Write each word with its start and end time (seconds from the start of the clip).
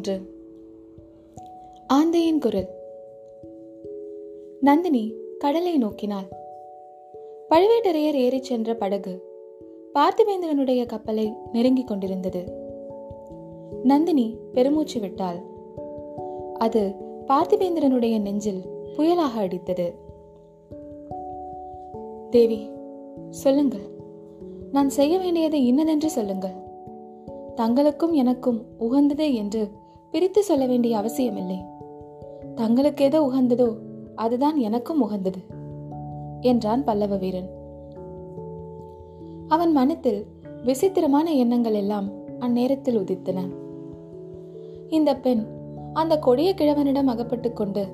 ஒன்று. 0.00 0.20
ஆந்தையின் 1.86 2.38
குரல். 2.38 2.68
நந்தினி 4.60 5.14
கடலை 5.38 5.78
நோக்கினாள். 5.78 6.28
பழுவேட்டரையர் 7.50 8.12
ஏறிச் 8.12 8.44
சென்ற 8.44 8.74
படகு 8.74 9.22
பார்த்திவேந்திரனுடைய 9.94 10.86
கப்பலை 10.86 11.32
நெருங்கிக் 11.52 11.86
கொண்டிருந்தது. 11.86 12.44
நந்தினி 13.82 14.36
பெருமூச்சு 14.52 15.00
விட்டாள். 15.00 15.42
அது 16.54 16.94
பார்த்திவேந்திரனுடைய 17.26 18.20
நெஞ்சில் 18.20 18.60
புயலாக 18.96 19.38
அடித்தது. 19.38 19.94
தேவி 22.30 22.68
சொல்லுங்கள். 23.30 23.86
நான் 24.72 24.88
செய்ய 24.88 25.18
வேண்டியது 25.18 25.64
இன்னதென்று 25.64 26.10
சொல்லுங்கள். 26.10 26.68
தங்களுக்கும் 27.56 28.12
எனக்கும் 28.12 28.66
உகந்ததே 28.80 29.34
என்று 29.34 29.68
பிரித்து 30.10 30.42
சொல்ல 30.42 30.66
வேண்டிய 30.66 30.96
அவசியமில்லை. 30.96 31.58
தங்களுக்கு 32.54 33.04
எதோ 33.04 33.20
உகந்ததோ 33.20 33.68
அதுதான் 34.14 34.56
எனக்கும் 34.56 35.00
உகந்தது 35.00 35.40
என்றான் 36.40 36.84
பல்லவ 36.84 37.16
வீரன். 37.16 37.50
அவன் 39.48 39.72
மனத்தில் 39.72 40.26
விசித்திரமான 40.64 41.30
எண்ணங்கள் 41.32 41.74
எல்லாம் 41.74 42.08
அந்நேரத்தில் 42.40 42.98
உதித்தன. 42.98 43.38
இந்த 44.88 45.16
பெண் 45.16 45.46
அந்த 45.92 46.18
கொடிய 46.18 46.54
கிழவனிடம் 46.54 47.06
அகப்பட்டுக் 47.06 47.56
கொண்டு 47.56 47.84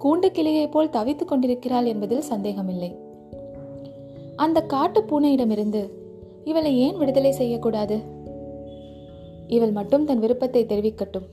கூண்டு 0.00 0.28
கிளியைப் 0.30 0.70
போல் 0.70 0.90
தவித்துக் 0.90 1.28
கொண்டிருக்கிறாள் 1.28 1.84
என்பதில் 1.84 2.20
சந்தேகமில்லை. 2.20 2.98
அந்த 4.36 4.62
காட்டு 4.62 5.00
பூனையிடமிருந்து 5.00 5.82
இவளை 6.44 6.78
ஏன் 6.78 6.96
விடுதலை 6.96 7.32
செய்யக்கூடாது? 7.32 7.98
இவள் 9.46 9.70
மட்டும் 9.70 10.04
தன் 10.04 10.18
விருப்பத்தை 10.18 10.64
தெரிவிக்கட்டும். 10.64 11.28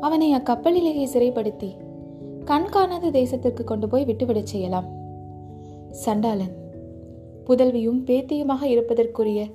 அவனை 0.00 0.32
அக்கப்பலிலேயே 0.32 1.06
சிறைப்படுத்தி 1.06 1.76
கண் 2.44 2.68
காணாத 2.68 3.10
தேசத்திற்கு 3.10 3.64
கொண்டு 3.64 3.88
போய் 3.88 4.04
விட்டுவிடச் 4.04 4.46
செய்யலாம். 4.46 4.88
சண்டாளன் 5.90 6.54
புதல்வியும் 7.46 8.00
பேத்தியுமாக 8.04 8.62
இருப்பதற்குரிய 8.62 9.46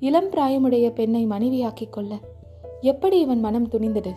இளம் 0.00 0.30
பிராயமுடைய 0.30 0.90
பெண்ணை 0.90 1.26
மனைவியாக்கிக் 1.26 1.92
கொள்ள 1.92 2.18
எப்படி 2.80 3.20
இவன் 3.20 3.40
மனம் 3.40 3.68
துணிந்தது? 3.68 4.12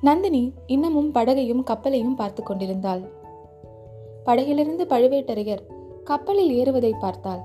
நந்தினி 0.00 0.52
இன்னமும் 0.66 1.14
படகையும் 1.14 1.62
கப்பலையும் 1.62 2.14
பார்த்து 2.14 2.42
கொண்டிருந்தாள். 2.42 3.02
படகிலிருந்து 4.24 4.84
பழுவேட்டரையர் 4.84 5.62
கப்பலில் 6.04 6.52
ஏறுவதை 6.52 6.94
பார்த்தாள். 7.00 7.42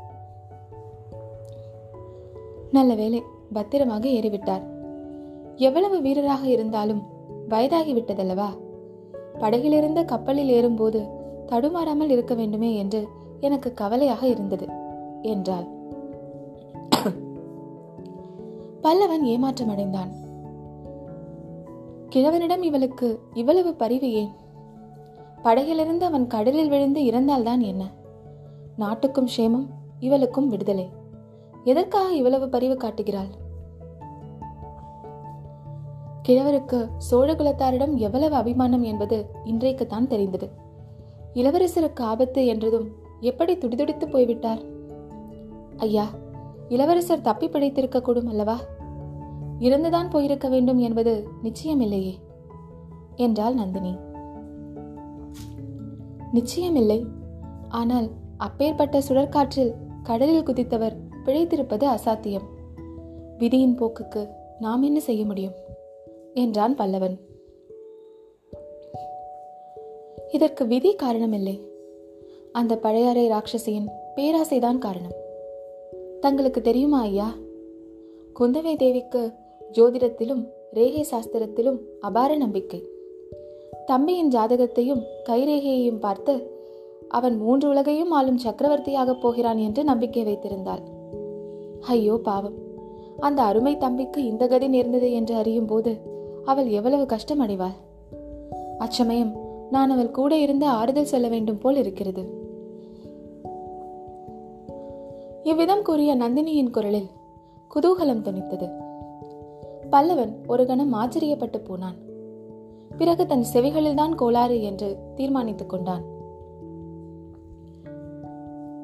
நல்ல 2.71 2.93
வேலை 2.95 3.23
பத்திரமாக 3.53 4.09
ஏறிவிட்டார். 4.09 4.76
எவ்வளவு 5.57 6.01
வீரராக 6.01 6.47
இருந்தாலும் 6.47 7.01
வயதாகிவிட்டதல்லவா? 7.49 8.47
படகிலிருந்து 9.39 10.05
கப்பலில் 10.05 10.49
ஏறும்போது 10.49 11.07
தடுமாறாமல் 11.45 12.09
இருக்க 12.09 12.33
வேண்டுமே 12.33 12.75
என்று 12.75 13.07
எனக்கு 13.39 13.73
கவலையாக 13.73 14.27
இருந்தது 14.27 14.67
என்றாள். 15.21 15.67
பல்லவன் 18.81 19.23
ஏமாற்றம் 19.23 19.69
அடைந்தான். 19.69 20.11
கிழவனிடம் 22.15 22.63
இவளுக்கு 22.63 23.19
இவ்வளவு 23.33 23.73
பரிவு 23.73 24.13
ஏன்? 24.13 24.31
படகிலிருந்து 25.41 26.05
அவன் 26.05 26.27
கடலில் 26.27 26.69
விழுந்து 26.69 27.01
இறந்தால்தான் 27.01 27.59
என்ன? 27.59 27.91
நாட்டுக்கும் 28.77 29.27
சேமம் 29.37 29.65
இவளுக்கும் 29.99 30.47
விடுதலை. 30.47 30.89
எதற்காக 31.63 32.13
இவ்வளவு 32.13 32.49
பரிவு 32.49 32.75
காட்டுகிறாள்? 32.75 33.45
கிழவருக்கு 36.27 36.89
சோழகுலத்தாரிடம் 37.11 37.93
எவ்வளவு 37.95 38.35
அபிமானம் 38.35 38.83
என்பது 38.83 39.25
இன்றைக்குத்தான் 39.45 40.07
தெரிந்தது. 40.07 40.49
இளவரசருக்கு 41.33 41.99
ஆபத்து 41.99 42.45
என்றதும் 42.45 42.87
எப்படி 43.19 43.57
துடிதுடித்து 43.57 44.07
போய்விட்டார்? 44.07 44.61
ஐயா 45.77 46.05
இளவரசர் 46.69 47.21
தப்பி 47.21 47.47
பிழைத்திருக்கக்கூடும் 47.47 48.27
அல்லவா? 48.27 48.59
இறந்துதான் 49.59 50.09
போயிருக்க 50.09 50.47
வேண்டும் 50.47 50.77
என்பது 50.77 51.13
நிச்சயமில்லையே 51.43 52.13
என்றாள் 53.15 53.53
நந்தினி. 53.53 53.97
நிச்சயமில்லை. 56.33 56.99
ஆனால் 57.69 58.09
அப்பேற்பட்ட 58.37 59.01
சுழற்காற்றில் 59.07 59.73
கடலில் 60.03 60.43
குதித்தவர் 60.43 60.99
பிழைத்திருப்பது 61.25 61.87
அசாத்தியம். 61.95 62.49
விதியின் 63.37 63.79
போக்குக்கு 63.79 64.27
நாம் 64.59 64.81
என்ன 64.81 64.99
செய்ய 64.99 65.25
முடியும்? 65.25 65.53
என்றான் 66.37 66.75
பல்லவன் 66.75 67.15
இதற்கு 70.31 70.67
விதி 70.67 70.95
காரணமில்லை. 70.95 71.55
அந்த 72.51 72.77
பழையாறை 72.77 73.29
ராட்சசியின் 73.29 73.87
பேராசைதான் 74.15 74.77
காரணம். 74.77 75.15
தங்களுக்கு 76.19 76.61
தெரியுமா 76.61 76.99
ஐயா? 77.01 77.35
குந்தவை 78.39 78.75
தேவிக்கு 78.75 79.31
ஜோதிடத்திலும் 79.71 80.43
ரேகை 80.71 81.05
சாஸ்திரத்திலும் 81.11 81.79
அபார 81.99 82.35
நம்பிக்கை. 82.35 82.81
தம்பியின் 83.85 84.29
ஜாதகத்தையும் 84.29 85.03
கைரேகையையும் 85.29 85.99
பார்த்து 85.99 86.35
அவன் 87.09 87.37
மூன்று 87.37 87.69
உலகையும் 87.69 88.11
ஆளும் 88.11 88.43
சக்கரவர்த்தியாகப் 88.43 89.21
போகிறான் 89.21 89.57
என்று 89.57 89.83
நம்பிக்கை 89.83 90.23
வைத்திருந்தாள். 90.25 90.83
ஐயோ 91.81 92.19
பாவம். 92.23 92.57
அந்த 93.19 93.41
அருமை 93.41 93.77
தம்பிக்கு 93.77 94.25
இந்த 94.25 94.47
கதி 94.47 94.67
நேர்ந்தது 94.67 95.11
என்று 95.11 95.35
அறியும் 95.35 95.65
போது 95.65 96.15
அவள் 96.47 96.69
எவ்வளவு 96.69 97.05
கஷ்டம் 97.05 97.41
அடைவாள் 97.47 97.77
அச்சமயம் 98.77 99.33
நான் 99.71 99.89
அவள் 99.89 100.11
கூட 100.11 100.37
இருந்து 100.37 100.65
ஆறுதல் 100.65 101.05
சொல்ல 101.05 101.27
வேண்டும் 101.27 101.57
போல் 101.57 101.75
இருக்கிறது. 101.75 102.23
இவ்விதம் 105.43 105.81
கூறிய 105.81 106.15
நந்தினியின் 106.15 106.69
குரலில் 106.69 107.09
குதூகலம் 107.75 108.21
துணித்தது 108.21 108.67
பல்லவன் 109.91 110.33
ஒரு 110.47 110.65
கணம் 110.65 110.93
ஆச்சரியப்பட்டு 110.93 111.57
போனான். 111.57 111.95
பிறகு 112.97 113.25
தன் 113.25 113.45
செவிகளில்தான் 113.53 114.15
கோளாறு 114.15 114.61
என்று 114.61 114.97
தீர்மானித்துக் 115.15 115.69
கொண்டான். 115.69 116.03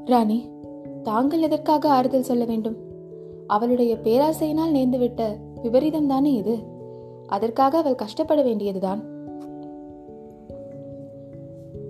ராணி 0.05 0.49
தாங்கள் 1.03 1.41
எதற்காக 1.41 1.89
ஆறுதல் 1.89 2.23
சொல்ல 2.23 2.45
வேண்டும்? 2.45 2.75
அவளுடைய 3.47 3.95
பேராசையினால் 3.95 4.75
நேர்ந்துவிட்ட 4.75 5.37
விபரீதம் 5.61 6.07
தானே 6.07 6.33
இது? 6.33 6.71
அதற்காக 7.27 7.77
அவள் 7.77 7.95
கஷ்டப்பட 7.95 8.41
வேண்டியதுதான். 8.41 9.03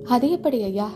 அது 0.05 0.31
எப்படி 0.31 0.63
ஐயா? 0.63 0.89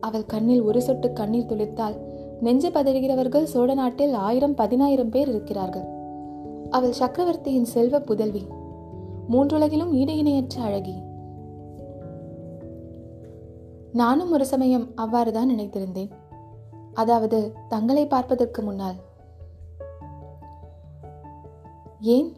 அவள் 0.00 0.26
கண்ணில் 0.26 0.62
ஒரு 0.62 0.82
சொட்டு 0.82 1.12
கண்ணீர் 1.12 1.46
துளித்தால் 1.46 1.96
நெஞ்சு 2.40 2.70
பதறுகிறவர்கள் 2.70 3.42
சோழ 3.42 3.74
நாட்டில் 3.74 4.12
ஆயிரம் 4.12 4.54
பதினாயிரம் 4.54 5.08
பேர் 5.08 5.28
இருக்கிறார்கள். 5.28 5.84
அவள் 6.70 6.92
சக்கரவர்த்தியின் 6.92 7.64
செல்வ 7.64 8.00
புதல்வி 8.00 8.46
மூன்றுலகிலும் 9.30 9.92
ஈடு 9.92 10.16
இணையற்ற 10.16 10.62
அழகி. 10.62 10.94
நானும் 13.92 14.32
ஒரு 14.32 14.46
சமயம் 14.46 14.88
அவ்வாறுதான் 14.96 15.50
நினைத்திருந்தேன். 15.56 16.10
அதாவது 16.94 17.52
தங்களை 17.68 18.06
பார்ப்பதற்கு 18.06 18.62
முன்னால். 18.62 18.94
ஏன்? 22.00 22.32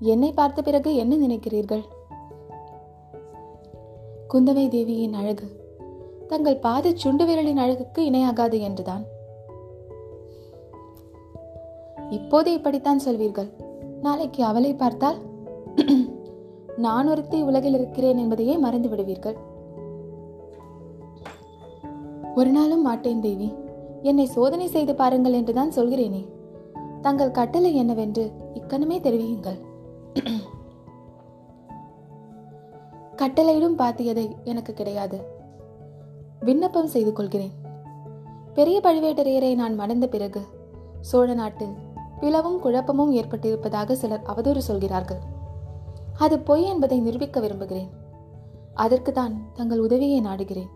என்னை 0.00 0.32
பார்த்த 0.32 0.62
பிறகு 0.62 0.94
என்ன 0.94 1.16
நினைக்கிறீர்கள்? 1.16 1.82
குந்தவை 4.34 4.68
தேவியின் 4.68 5.12
அழகு. 5.12 5.66
தங்கள் 6.28 6.56
பாத 6.56 6.92
சுண்டு 6.94 7.24
விரலின் 7.24 7.56
அழகுக்கு 7.56 8.10
இணையாகாது 8.10 8.60
என்றுதான். 8.60 9.04
இப்போது 12.10 12.52
இப்படித்தான் 12.52 13.00
சொல்வீர்கள். 13.06 13.52
நாளைக்கு 14.02 14.44
அவளை 14.44 14.74
பார்த்தால் 14.74 15.16
நான் 16.76 17.08
ஒருத்தி 17.08 17.42
உலகில் 17.42 17.74
இருக்கிறேன் 17.74 18.18
என்பதையே 18.18 18.58
மறந்து 18.58 18.88
விடுவீர்கள். 18.88 19.36
ஒரு 22.34 22.50
நாளும் 22.50 22.82
மாட்டேன் 22.82 23.20
தேவி. 23.20 23.54
என்னை 24.02 24.26
சோதனை 24.26 24.66
செய்து 24.66 24.94
பாருங்கள் 24.94 25.32
என்றுதான் 25.32 25.72
சொல்கிறேனே. 25.76 26.28
தங்கள் 27.00 27.30
கட்டளை 27.30 27.74
என்னவென்று 27.74 28.32
இக்கணமே 28.54 29.00
தெரிவியுங்கள். 29.00 29.66
கட்டளையிடும் 33.16 33.78
பாத்தியதை 33.78 34.36
எனக்கு 34.44 34.72
கிடையாது. 34.72 35.20
விண்ணப்பம் 36.40 36.86
செய்து 36.86 37.12
கொள்கிறேன். 37.12 37.50
பெரிய 38.54 38.80
பழுவேட்டரையரை 38.82 39.54
நான் 39.54 39.74
மணந்த 39.74 40.06
பிறகு 40.06 40.40
சோழ 41.00 41.34
நாட்டில் 41.34 41.74
பிளவும் 42.20 42.58
குழப்பமும் 42.58 43.14
ஏற்பட்டிருப்பதாக 43.14 43.92
சிலர் 43.92 44.22
அவதூறு 44.26 44.58
சொல்கிறார்கள். 44.58 45.18
அது 46.18 46.38
பொய் 46.38 46.62
என்பதை 46.62 47.00
நிரூபிக்க 47.00 47.40
விரும்புகிறேன். 47.40 47.88
அதற்கு 48.74 49.12
தான் 49.12 49.40
தங்கள் 49.54 49.80
உதவியை 49.80 50.20
நாடுகிறேன். 50.20 50.68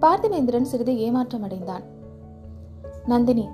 பார்த்திவேந்திரன் 0.00 0.62
சிறிது 0.62 0.98
ஏமாற்றம் 0.98 1.42
அடைந்தான் 1.42 1.82
நந்தினி 3.06 3.48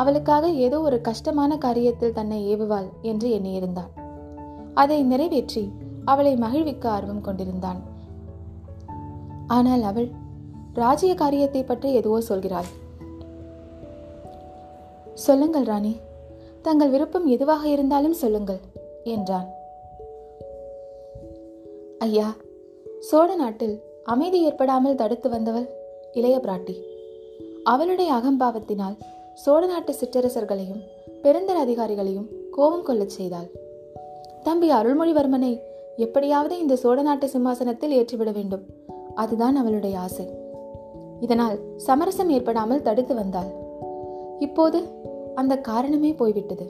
அவளுக்காக 0.00 0.46
ஏதோ 0.66 0.78
ஒரு 0.80 0.98
கஷ்டமான 1.00 1.52
காரியத்தில் 1.64 2.16
தன்னை 2.18 2.38
ஏவுவாள் 2.54 2.88
என்று 3.10 3.28
எண்ணியிருந்தான். 3.36 3.92
அதை 4.74 4.98
நிறைவேற்றி 5.02 5.64
அவளை 6.04 6.32
மகிழ்விக்க 6.36 6.84
ஆர்வம் 6.88 7.24
கொண்டிருந்தான். 7.26 7.80
ஆனால் 9.56 9.82
அவள் 9.82 10.08
ராஜ்ய 10.74 11.12
காரியத்தை 11.14 11.62
பற்றி 11.64 11.90
எதுவோ 11.92 12.18
சொல்கிறாள். 12.28 12.68
சொல்லுங்கள் 15.26 15.68
ராணி. 15.70 15.94
தங்கள் 16.62 16.92
விருப்பம் 16.94 17.26
எதுவாக 17.34 17.62
இருந்தாலும் 17.68 18.18
சொல்லுங்கள் 18.22 18.60
என்றான். 19.14 19.48
ஐயா 22.06 22.28
சோழ 23.08 23.28
நாட்டில் 23.34 23.76
அமைதி 24.04 24.38
ஏற்படாமல் 24.48 24.98
தடுத்து 25.02 25.28
வந்தவள் 25.28 25.68
இளைய 26.12 26.36
பிராட்டி. 26.44 26.76
அவளுடைய 27.64 28.10
அகம்பாவத்தினால் 28.12 28.96
சோழ 29.36 29.66
நாட்டு 29.66 29.92
சிற்றரசர்களையும் 29.92 30.82
பெருந்தர 31.22 31.56
அதிகாரிகளையும் 31.66 32.26
கோபம் 32.50 32.82
கொள்ளச் 32.82 33.08
செய்தாள். 33.08 33.48
தம்பி 34.42 34.72
அருள்மொழிவர்மனை 34.72 35.60
எப்படியாவது 35.96 36.58
இந்த 36.58 36.76
சோழ 36.76 37.02
நாட்டு 37.02 37.28
சிம்மாசனத்தில் 37.28 37.92
ஏற்றிவிட 37.92 38.32
வேண்டும். 38.32 38.62
அதுதான் 39.14 39.56
அவளுடைய 39.56 39.98
ஆசை. 39.98 40.28
இதனால் 41.20 41.58
சமரசம் 41.76 42.30
ஏற்படாமல் 42.30 42.82
தடுத்து 42.82 43.14
வந்தாள். 43.14 43.50
இப்போது 44.38 44.82
அந்த 45.34 45.56
காரணமே 45.56 46.12
போய்விட்டது. 46.12 46.66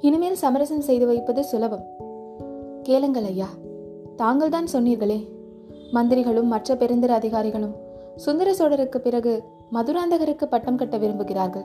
இனிமேல் 0.00 0.34
சமரசம் 0.34 0.80
செய்து 0.80 1.06
வைப்பது 1.06 1.44
சுலபம். 1.44 1.84
கேளுங்கள் 2.82 3.24
ஐயா 3.24 3.48
தாங்கள் 4.16 4.48
தான் 4.48 4.66
சொன்னீர்களே. 4.72 5.28
மந்திரிகளும் 5.92 6.50
மற்ற 6.54 6.74
பெருந்தர 6.74 7.08
அதிகாரிகளும் 7.08 7.74
சுந்தர 8.16 8.52
சோழருக்கு 8.52 8.98
பிறகு 8.98 9.42
மதுராந்தகருக்கு 9.72 10.44
பட்டம் 10.44 10.76
கட்ட 10.76 10.98
விரும்புகிறார்கள். 10.98 11.64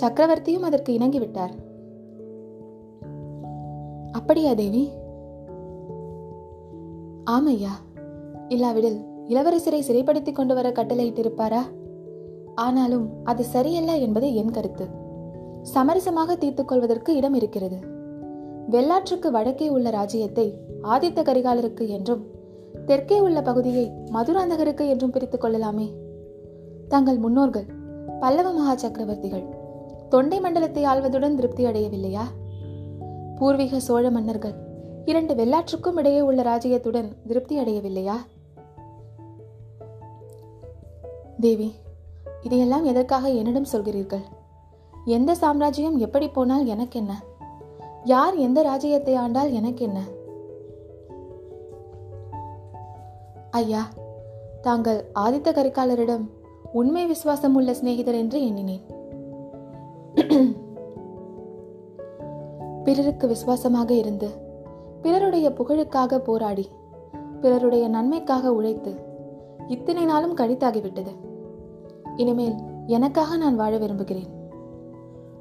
சக்கரவர்த்தியும் 0.00 0.62
அதற்கு 0.62 0.92
இணங்கிவிட்டார். 0.92 1.50
அப்படியா 4.12 4.54
தேவி? 4.54 4.90
ஆமையா 7.30 7.72
இல்லாவிடில் 8.48 9.04
இளவரசரை 9.28 9.80
சிறைப்படுத்திக் 9.80 10.34
கொண்டு 10.34 10.54
வர 10.54 10.70
கட்டளையிட்டிருப்பாரா? 10.70 11.60
ஆனாலும் 12.54 13.10
அது 13.24 13.44
சரியல்ல 13.44 13.96
என்பது 13.96 14.34
என் 14.34 14.50
கருத்து. 14.50 14.86
சமரசமாக 15.74 16.38
தீர்த்துக் 16.38 16.68
கொள்வதற்கு 16.68 17.16
இடம் 17.16 17.34
இருக்கிறது. 17.34 17.78
வெள்ளாற்றுக்கு 18.70 19.30
வடக்கே 19.30 19.68
உள்ள 19.68 19.90
ராஜ்யத்தை 19.90 20.54
ஆதித்த 20.82 21.22
கரிகாலருக்கு 21.22 21.88
என்றும் 21.88 22.26
தெற்கே 22.86 23.20
உள்ள 23.20 23.42
பகுதியை 23.42 23.92
மதுராந்தகருக்கு 24.12 24.88
என்றும் 24.88 25.10
பிரித்துக் 25.10 25.40
கொள்ளலாமே. 25.40 26.03
தங்கள் 26.94 27.18
முன்னோர்கள் 27.18 27.66
பல்லவ 28.20 28.48
மகா 28.52 28.74
சக்கரவர்த்திகள் 28.74 29.44
தொண்டை 30.08 30.40
மண்டலத்தை 30.40 30.82
ஆள்வதுடன் 30.84 31.34
திருப்தி 31.34 31.62
அடையவில்லையா? 31.64 32.24
பூர்வீக 33.38 33.80
சோழ 33.80 34.10
மன்னர்கள் 34.10 34.54
இரண்டு 35.04 35.34
வெள்ளாற்றுக்கும் 35.34 35.96
இடையே 35.96 36.20
உள்ள 36.20 36.40
ராஜ்யத்துடன் 36.42 37.08
திருப்தி 37.26 37.54
அடையவில்லையா? 37.58 38.16
தேவி 41.40 41.68
இதையெல்லாம் 42.42 42.84
எதற்காக 42.84 43.28
என்னிடம் 43.30 43.72
சொல்கிறீர்கள்? 43.72 44.24
எந்த 45.04 45.34
சாம்ராஜ்யம் 45.34 45.98
எப்படி 45.98 46.28
போனால் 46.28 46.66
எனக்கு 46.66 46.98
என்ன 47.00 47.12
யார் 48.04 48.34
எந்த 48.36 48.62
ராஜ்யத்தை 48.62 49.16
ஆண்டால் 49.16 49.52
எனக்கு 49.52 49.84
என்ன 49.84 50.00
ஐயா 53.50 53.82
தாங்கள் 54.62 55.02
ஆதித்த 55.14 55.50
கரிகாலரிடம் 55.52 56.24
உண்மை 56.74 57.06
விசுவாசம் 57.06 57.54
உள்ள 57.54 57.74
சிநேகிதர் 57.74 58.14
என்று 58.14 58.46
எண்ணினேன். 58.46 58.80
பிறருக்கு 62.84 63.28
விசுவாசமாக 63.28 63.94
இருந்து 63.94 64.28
பிறருடைய 65.02 65.50
புகழுக்காக 65.50 66.18
போராடி 66.18 66.68
பிறருடைய 67.40 67.88
நன்மைக்காக 67.88 68.52
உழைத்து 68.52 68.94
இத்தனை 69.66 70.04
நாளும் 70.04 70.36
கழித்தாகிவிட்டது. 70.36 71.12
இனிமேல் 72.16 72.54
எனக்காக 72.86 73.36
நான் 73.36 73.56
வாழ 73.56 73.78
விரும்புகிறேன். 73.78 74.28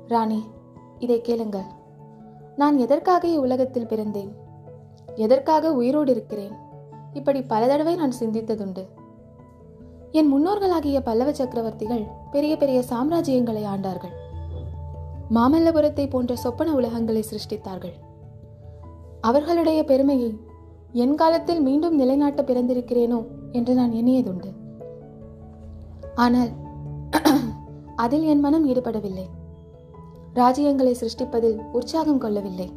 ராணி 0.07 0.44
இதை 1.00 1.21
கேளுங்கள். 1.21 1.69
நான் 2.56 2.77
எதற்காக 2.77 3.27
இவ்வுலகத்தில் 3.27 3.86
பிறந்தேன்? 3.86 4.31
எதற்காக 5.15 5.74
உயிரோடு 5.74 6.12
இருக்கிறேன்? 6.12 6.51
இப்படி 7.13 7.41
பல 7.41 7.68
தடவை 7.68 7.95
நான் 7.95 8.13
சிந்தித்ததுண்டு. 8.19 8.86
என் 10.13 10.33
முன்னோர்களாகிய 10.33 11.01
பல்லவ 11.04 11.31
சக்கரவர்த்திகள் 11.31 12.07
பெரிய 12.31 12.57
பெரிய 12.57 12.83
சாம்ராஜ்யங்களை 12.89 13.63
ஆண்டார்கள். 13.65 14.12
மாமல்லபுரத்தை 15.33 16.10
போன்ற 16.10 16.36
சொப்பன 16.36 16.74
உலகங்களை 16.74 17.24
சிருஷ்டித்தார்கள். 17.24 17.94
அவர்களுடைய 19.21 19.83
பெருமையை 19.83 20.39
என் 20.92 21.15
காலத்தில் 21.15 21.62
மீண்டும் 21.62 21.95
நிலைநாட்ட 21.95 22.42
பிறந்திருக்கிறேனோ 22.42 23.25
என்று 23.51 23.74
நான் 23.74 23.92
எண்ணியதுண்டு. 23.92 24.51
ஆனால் 26.15 26.51
அதில் 27.95 28.24
என் 28.24 28.39
மனம் 28.39 28.68
ஈடுபடவில்லை. 28.68 29.27
ராஜ்யங்களை 30.33 30.95
சிருஷ்டிப்பதில் 31.00 31.60
உற்சாகம் 31.71 32.18
கொள்ளவில்லை. 32.18 32.71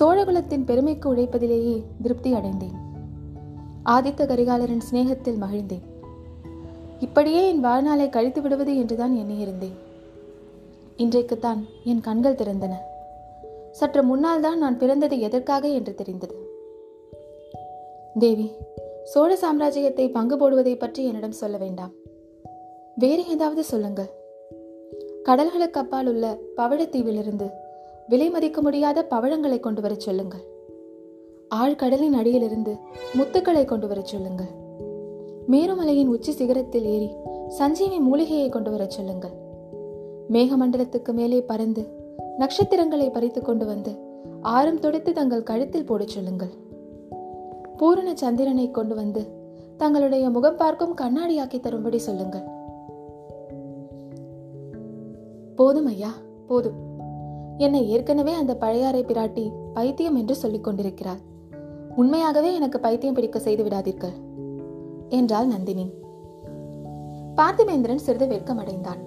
சோழகுலத்தின் 0.00 0.64
பெருமைக்கு 0.64 1.14
உழைப்பதிலேயே 1.14 1.84
திருப்தி 2.02 2.32
அடைந்தேன். 2.32 2.76
ஆதித்த 3.84 4.26
கரிகாலரின் 4.26 4.86
சிநேகத்தில் 4.90 5.42
மகிழ்ந்தேன். 5.42 5.94
இப்படியே 6.98 7.48
என் 7.48 7.60
வாழ்நாளை 7.60 8.08
கழித்து 8.08 8.42
விடுவது 8.42 8.76
என்றுதான் 8.76 9.14
எண்ணியிருந்தேன். 9.14 9.76
இன்றைக்குத்தான் 10.96 11.64
என் 11.84 12.00
கண்கள் 12.00 12.34
திறந்தன. 12.34 12.72
சற்று 13.70 14.02
முன்னால் 14.02 14.40
தான் 14.40 14.58
நான் 14.58 14.78
பிறந்தது 14.78 15.20
எதற்காக 15.20 15.68
என்று 15.68 15.94
தெரிந்தது. 15.94 16.48
தேவி 18.18 18.50
சோழ 19.04 19.38
சாம்ராஜ்யத்தை 19.40 20.12
பங்கு 20.12 20.36
போடுவதை 20.36 20.78
பற்றி 20.78 21.06
என்னிடம் 21.06 21.32
சொல்ல 21.32 21.56
வேண்டாம். 21.56 21.90
வேறு 22.94 23.26
ஏதாவது 23.26 23.64
சொல்லுங்கள். 23.64 24.10
கடல்களுக்கு 25.24 25.80
அப்பால் 25.82 26.06
உள்ள 26.06 26.38
பவழத்தீவிலிருந்து 26.56 27.50
விலை 28.08 28.30
மதிக்க 28.30 28.60
முடியாத 28.60 29.06
பவழங்களை 29.10 29.60
கொண்டு 29.60 29.80
வரச் 29.80 30.00
சொல்லுங்கள். 30.00 30.44
ஆழ்கடலின் 31.54 32.12
அடியிலிருந்து 32.12 32.76
முத்துக்களை 33.18 33.64
கொண்டு 33.64 33.88
வரச் 33.88 34.06
சொல்லுங்கள். 34.06 34.64
மேருமலையின் 35.50 36.06
உச்சி 36.06 36.32
சிகரத்தில் 36.32 36.82
ஏறி 36.82 37.10
சஞ்சீவி 37.48 37.98
மூலிகையை 37.98 38.48
கொண்டு 38.48 38.70
வரச் 38.70 38.90
சொல்லுங்கள். 38.90 39.30
மேகமண்டலத்துக்கு 40.30 41.12
மேலே 41.12 41.42
பறந்து 41.42 41.86
நட்சத்திரங்களை 42.38 43.10
பறித்து 43.10 43.42
கொண்டு 43.42 43.66
வந்து 43.66 43.92
ஆரம் 44.40 44.78
தொடுத்து 44.78 45.12
தங்கள் 45.12 45.42
கழுத்தில் 45.42 45.86
போடச் 45.86 46.08
சொல்லுங்கள். 46.08 46.48
பூரண 47.76 48.16
சந்திரனை 48.16 48.70
கொண்டு 48.70 48.94
வந்து 48.94 49.26
தங்களுடைய 49.76 50.30
முகம் 50.30 50.56
பார்க்கும் 50.56 50.96
கண்ணாடியாக்கி 50.96 51.60
தரும்படி 51.60 51.98
சொல்லுங்கள். 51.98 52.44
போதும் 55.56 55.86
ஐயா 55.86 56.12
போதும். 56.46 56.84
என்னை 57.58 57.90
ஏற்கனவே 57.90 58.32
அந்த 58.32 58.56
பழையாறை 58.56 59.04
பிராட்டி 59.04 59.52
பைத்தியம் 59.74 60.16
என்று 60.16 60.34
சொல்லிக் 60.34 60.64
கொண்டிருக்கிறார் 60.64 61.18
உண்மையாகவே 61.96 62.54
எனக்கு 62.54 62.80
பைத்தியம் 62.80 63.14
பிடிக்க 63.14 63.38
செய்து 63.38 63.64
விடாதீர்கள். 63.64 64.24
என்றாள் 65.08 65.46
நந்தினி. 65.46 65.90
பார்த்திபேந்திரன் 67.36 68.04
சிறிது 68.06 68.26
வெட்கமடைந்தான். 68.26 69.00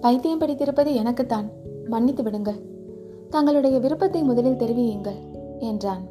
பைத்தியம் 0.00 0.40
படித்திருப்பது 0.40 0.94
எனக்குத்தான். 0.94 1.50
மன்னித்து 1.84 2.22
விடுங்கள். 2.22 2.60
தங்களுடைய 3.30 3.78
விருப்பத்தை 3.78 4.22
முதலில் 4.22 4.56
தெரிவியுங்கள் 4.56 5.20
என்றான். 5.58 6.04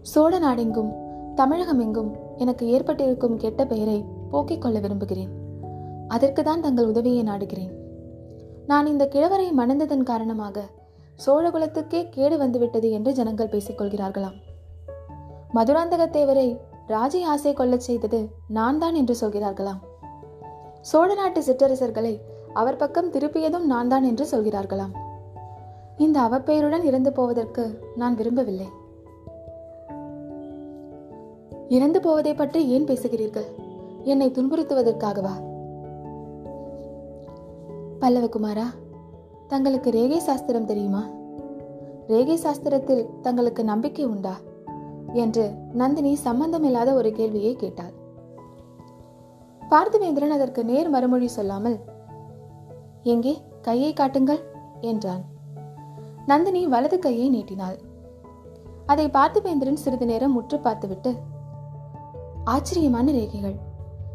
சோழ 0.00 0.38
நாடெங்கும் 0.38 0.92
தமிழகம் 1.34 1.80
எங்கும் 1.80 2.16
எனக்கு 2.36 2.66
ஏற்பட்டிருக்கும் 2.66 3.36
கெட்ட 3.36 3.66
பெயரை 3.66 4.04
போக்கிக் 4.30 4.60
கொள்ள 4.60 4.78
விரும்புகிறேன். 4.78 5.30
அதற்கு 6.08 6.42
தான் 6.42 6.60
தங்கள் 6.60 6.86
உதவியை 6.86 7.24
நாடுகிறேன். 7.24 7.70
நான் 8.66 8.86
இந்த 8.86 9.08
கிழவரை 9.12 9.52
மணந்ததன் 9.52 10.02
காரணமாக 10.02 10.64
சோழகுலத்துக்கே 11.26 12.08
கேடு 12.10 12.38
வந்துவிட்டது 12.38 12.90
என்று 12.90 13.12
ஜனங்கள் 13.12 13.48
பேசிக் 13.48 13.80
கொள்கிறார்களாம். 13.80 14.36
மதுராந்தக 15.54 16.06
தேவரை 16.06 16.58
ராஜி 16.88 17.22
ஆசை 17.22 17.52
கொள்ளச் 17.52 17.80
செய்தது 17.80 18.28
நான் 18.48 18.78
தான் 18.78 18.94
என்று 18.94 19.16
சொல்கிறார்களாம். 19.20 19.80
சோழ 20.80 21.14
நாட்டு 21.14 21.40
சிற்றரசர்களை 21.40 22.20
அவர் 22.52 22.76
பக்கம் 22.76 23.10
திருப்பியதும் 23.10 23.64
நான் 23.64 23.88
தான் 23.88 24.02
என்று 24.02 24.26
சொல்கிறார்களாம். 24.30 24.94
இந்த 25.96 26.20
அவப்பெயருடன் 26.20 26.84
இறந்து 26.84 27.12
போவதற்கு 27.12 27.92
நான் 27.96 28.14
விரும்பவில்லை. 28.14 28.66
இறந்து 31.68 32.00
போவதை 32.00 32.34
பற்றி 32.34 32.68
ஏன் 32.68 32.84
பேசுகிறீர்கள்? 32.84 33.46
என்னை 34.02 34.30
துன்புறுத்துவதற்காகவா? 34.30 35.34
பல்லவகுமாரா 38.00 38.66
தங்களுக்கு 39.52 39.90
ரேகை 39.90 40.18
சாஸ்திரம் 40.18 40.66
தெரியுமா? 40.66 41.00
ரேகை 42.06 42.36
சாஸ்திரத்தில் 42.36 43.02
தங்களுக்கு 43.20 43.62
நம்பிக்கை 43.64 44.04
உண்டா? 44.04 44.34
என்று 45.12 45.44
நந்தினி 45.72 46.12
சம்பந்தமில்லாத 46.14 46.90
ஒரு 46.94 47.10
கேள்வியை 47.12 47.52
கேட்டாள். 47.56 47.92
பார்த்திவேந்திரன் 49.70 50.34
அதற்கு 50.36 50.62
நேர் 50.64 50.90
மறுமொழி 50.90 51.28
சொல்லாமல் 51.28 51.76
எங்கே? 53.02 53.34
கையை 53.62 53.92
காட்டுங்கள் 53.92 54.42
என்றான் 54.80 55.22
நந்தினி 56.26 56.62
வலது 56.66 56.98
கையை 56.98 57.28
நீட்டினாள். 57.28 57.78
அதை 58.86 59.06
பார்த்திவேந்திரன் 59.08 59.82
சிறிது 59.84 60.06
நேரம் 60.06 60.32
முற்று 60.32 60.58
பார்த்துவிட்டு 60.58 61.12
ஆச்சரியமான 62.44 63.12
ரேகைகள். 63.12 63.56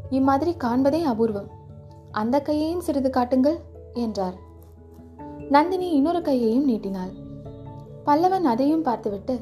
இம்மாதிரி 0.10 0.54
காண்பதே 0.64 1.04
அபூர்வம். 1.04 1.50
அந்த 2.12 2.36
கையையும் 2.42 2.86
சிறிது 2.90 3.10
காட்டுங்கள் 3.10 3.58
என்றார். 4.06 4.38
நந்தினி 5.50 5.90
இன்னொரு 5.92 6.22
கையையும் 6.22 6.66
நீட்டினாள். 6.66 7.12
பல்லவன் 8.06 8.44
அதையும் 8.44 8.82
பார்த்துவிட்டு 8.82 9.40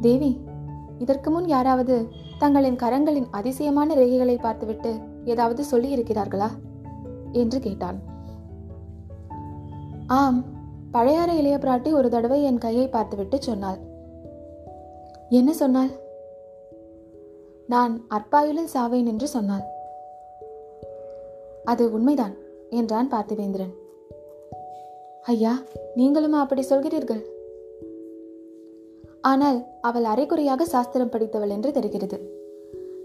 தேவி 0.00 0.40
இதற்கு 0.98 1.30
முன் 1.30 1.48
யாராவது 1.48 2.08
தங்களின் 2.38 2.76
கரங்களின் 2.76 3.26
அதிசயமான 3.30 3.94
ரேகைகளை 3.94 4.36
பார்த்துவிட்டு 4.40 4.98
ஏதாவது 5.24 5.64
சொல்லியிருக்கிறார்களா? 5.70 6.48
என்று 7.32 7.60
கேட்டான். 7.60 7.98
ஆம் 10.06 10.44
பழையாற 10.92 11.30
இளைய 11.36 11.56
பிராட்டி 11.56 11.92
ஒரு 11.92 12.10
தடவை 12.10 12.42
என் 12.42 12.58
கையை 12.58 12.88
பார்த்துவிட்டு 12.88 13.42
சொன்னாள். 13.42 13.78
என்ன 15.28 15.52
சொன்னாள்? 15.52 15.90
நான் 17.66 18.06
அற்பாயுளில் 18.10 18.72
சாவேன் 18.74 19.06
என்று 19.06 19.28
சொன்னாள். 19.28 19.62
அது 21.64 21.92
உண்மைதான் 21.92 22.34
என்றான் 22.70 23.12
பார்த்திவேந்திரன். 23.12 23.74
ஐயா 25.30 25.52
நீங்களுமா 25.98 26.38
அப்படி 26.42 26.62
சொல்கிறீர்கள்? 26.68 27.20
ஆனால் 29.30 29.58
அவள் 29.88 30.06
அரைக்குறையாக 30.12 30.62
சாஸ்திரம் 30.72 31.10
படித்தவள் 31.14 31.52
என்று 31.56 31.70
தெரிகிறது. 31.76 32.18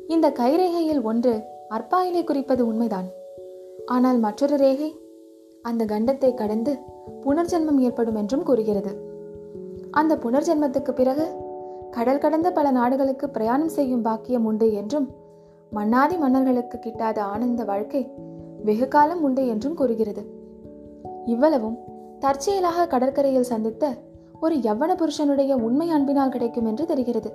இந்த 0.07 0.27
கைரேகையில் 0.39 1.01
ஒன்று 1.01 1.33
அற்பாயிலை 1.69 2.21
குறிப்பது 2.23 2.63
உண்மைதான். 2.67 3.07
ஆனால் 3.85 4.19
மற்றொரு 4.25 4.57
ரேகை 4.57 4.89
அந்த 5.65 5.85
கண்டத்தை 5.85 6.31
கடந்து 6.33 6.73
புனர்ஜென்மம் 7.23 7.81
ஏற்படும் 7.87 8.19
என்றும் 8.21 8.45
கூறுகிறது. 8.49 8.93
அந்த 9.91 10.15
புனர்ஜென்மத்துக்கு 10.23 10.93
பிறகு 10.93 11.25
கடல் 11.91 12.23
கடந்த 12.25 12.47
பல 12.51 12.71
நாடுகளுக்கு 12.71 13.27
பிரயாணம் 13.29 13.73
செய்யும் 13.77 14.05
பாக்கியம் 14.07 14.47
உண்டு 14.51 14.69
என்றும் 14.73 15.07
மன்னாதி 15.71 16.17
மன்னர்களுக்கு 16.17 16.79
கிட்டாத 16.85 17.19
ஆனந்த 17.33 17.63
வாழ்க்கை 17.63 18.03
வெகு 18.69 18.87
காலம் 18.87 19.23
உண்டு 19.23 19.43
என்றும் 19.53 19.77
கூறுகிறது. 19.81 20.23
இவ்வளவும் 21.33 21.77
தற்செயலாக 22.19 22.87
கடற்கரையில் 22.87 23.49
சந்தித்த 23.51 23.93
ஒரு 24.39 24.55
யவ்வன 24.55 24.91
புருஷனுடைய 24.95 25.55
உண்மை 25.55 25.89
அன்பினால் 25.89 26.29
கிடைக்கும் 26.29 26.65
என்று 26.65 26.85
தெரிகிறது. 26.85 27.29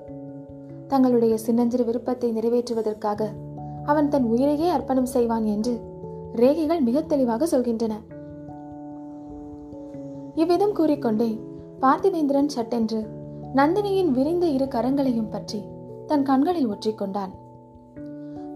தங்களுடைய 0.89 1.35
சின்னஞ்சிறு 1.39 1.85
விருப்பத்தை 1.85 2.29
நிறைவேற்றுவதற்காக 2.33 3.29
அவன் 3.85 4.09
தன் 4.09 4.25
உயிரையே 4.25 4.69
அர்ப்பணம் 4.69 5.13
செய்வான் 5.15 5.45
என்று 5.45 5.75
ரேகைகள் 6.35 6.81
மிக 6.81 7.01
தெளிவாக 7.03 7.47
சொல்கின்றன. 7.47 7.95
இவ்விதம் 10.35 10.73
கூறிக்கொண்டே 10.73 11.31
பார்த்திவேந்திரன் 11.81 12.51
சட்டென்று 12.57 13.01
நந்தினியின் 13.55 14.11
விரிந்த 14.11 14.47
இரு 14.47 14.65
கரங்களையும் 14.65 15.31
பற்றி 15.31 15.61
தன் 16.07 16.23
கண்களில் 16.23 16.69
ஒற்றிக்கொண்டான். 16.69 17.33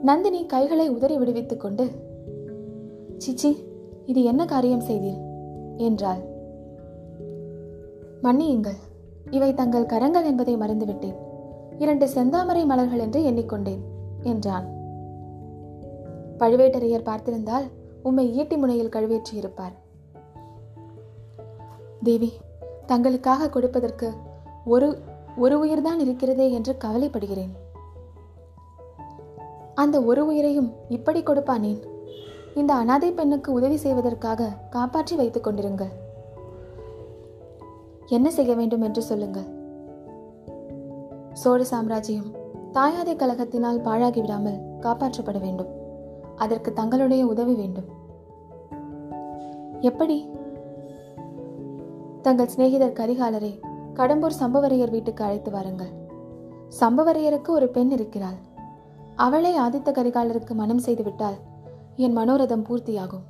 நந்தினி 0.03 0.47
கைகளை 0.47 0.89
உதறி 0.89 1.17
விடுவித்துக் 1.19 1.61
கொண்டு 1.61 1.85
சிச்சி 3.19 3.51
இது 4.07 4.23
என்ன 4.25 4.45
காரியம் 4.45 4.87
செய்தீர்? 4.89 5.21
என்றாள். 5.77 6.23
மன்னியுங்கள் 8.23 8.79
இவை 9.31 9.55
தங்கள் 9.55 9.87
கரங்கள் 9.87 10.25
என்பதை 10.25 10.57
மறந்துவிட்டேன். 10.57 11.17
இரண்டு 11.79 12.07
செந்தாமரை 12.07 12.67
மலர்கள் 12.67 12.99
என்று 12.99 13.23
எண்ணிக்கொண்டேன் 13.23 13.81
என்றான். 14.23 14.67
பழுவேட்டரையர் 16.39 17.09
பார்த்திருந்தால் 17.09 17.65
உம்மை 18.03 18.37
ஈட்டி 18.37 18.57
முனையில் 18.57 18.89
கழுவேற்றியிருப்பார். 18.89 19.73
தேவி 22.03 22.33
தங்களுக்காக 22.87 23.49
கொடுப்பதற்கு 23.49 24.13
ஒரு 24.65 24.99
ஒரு 25.37 25.67
உயிர்தான் 25.67 25.99
இருக்கிறதே 25.99 26.51
என்று 26.51 26.77
கவலைப்படுகிறேன். 26.85 27.53
அந்த 29.75 30.01
ஒரு 30.01 30.27
உயிரையும் 30.27 30.73
இப்படி 30.89 31.23
கொடுப்பானேன்? 31.23 31.94
இந்த 32.55 32.75
அனாதை 32.75 33.13
பெண்ணுக்கு 33.13 33.53
உதவி 33.53 33.77
செய்வதற்காக 33.77 34.49
காப்பாற்றி 34.71 35.17
வைத்துக் 35.17 35.47
கொண்டிருங்கள். 35.47 35.93
என்ன 38.07 38.31
செய்ய 38.31 38.55
வேண்டும் 38.55 38.83
என்று 38.83 39.03
சொல்லுங்கள். 39.03 39.49
சோழ 41.33 41.65
சாம்ராஜ்யம் 41.65 42.29
தாயாதை 42.73 43.15
கழகத்தினால் 43.17 43.81
பாழாகிவிடாமல் 43.85 44.61
காப்பாற்றப்பட 44.81 45.41
வேண்டும். 45.41 45.73
அதற்கு 46.37 46.73
தங்களுடைய 46.73 47.27
உதவி 47.27 47.55
வேண்டும். 47.55 47.89
எப்படி? 49.81 50.29
தங்கள் 52.23 52.49
சிநேகிதர் 52.49 52.99
கரிகாலரை 53.01 53.53
கடம்பூர் 53.95 54.41
சம்பவரையர் 54.41 54.91
வீட்டுக்கு 54.91 55.25
அழைத்து 55.25 55.51
வாருங்கள். 55.51 55.93
சம்பவரையருக்கு 56.81 57.49
ஒரு 57.49 57.69
பெண் 57.69 57.91
இருக்கிறாள். 57.91 58.39
அவளை 59.17 59.59
ஆதித்த 59.59 59.91
கரிகாலருக்கு 59.93 60.55
மனம் 60.55 60.79
செய்துவிட்டால் 60.79 61.37
என் 61.97 62.19
மனோரதம் 62.19 62.65
பூர்த்தியாகும். 62.65 63.25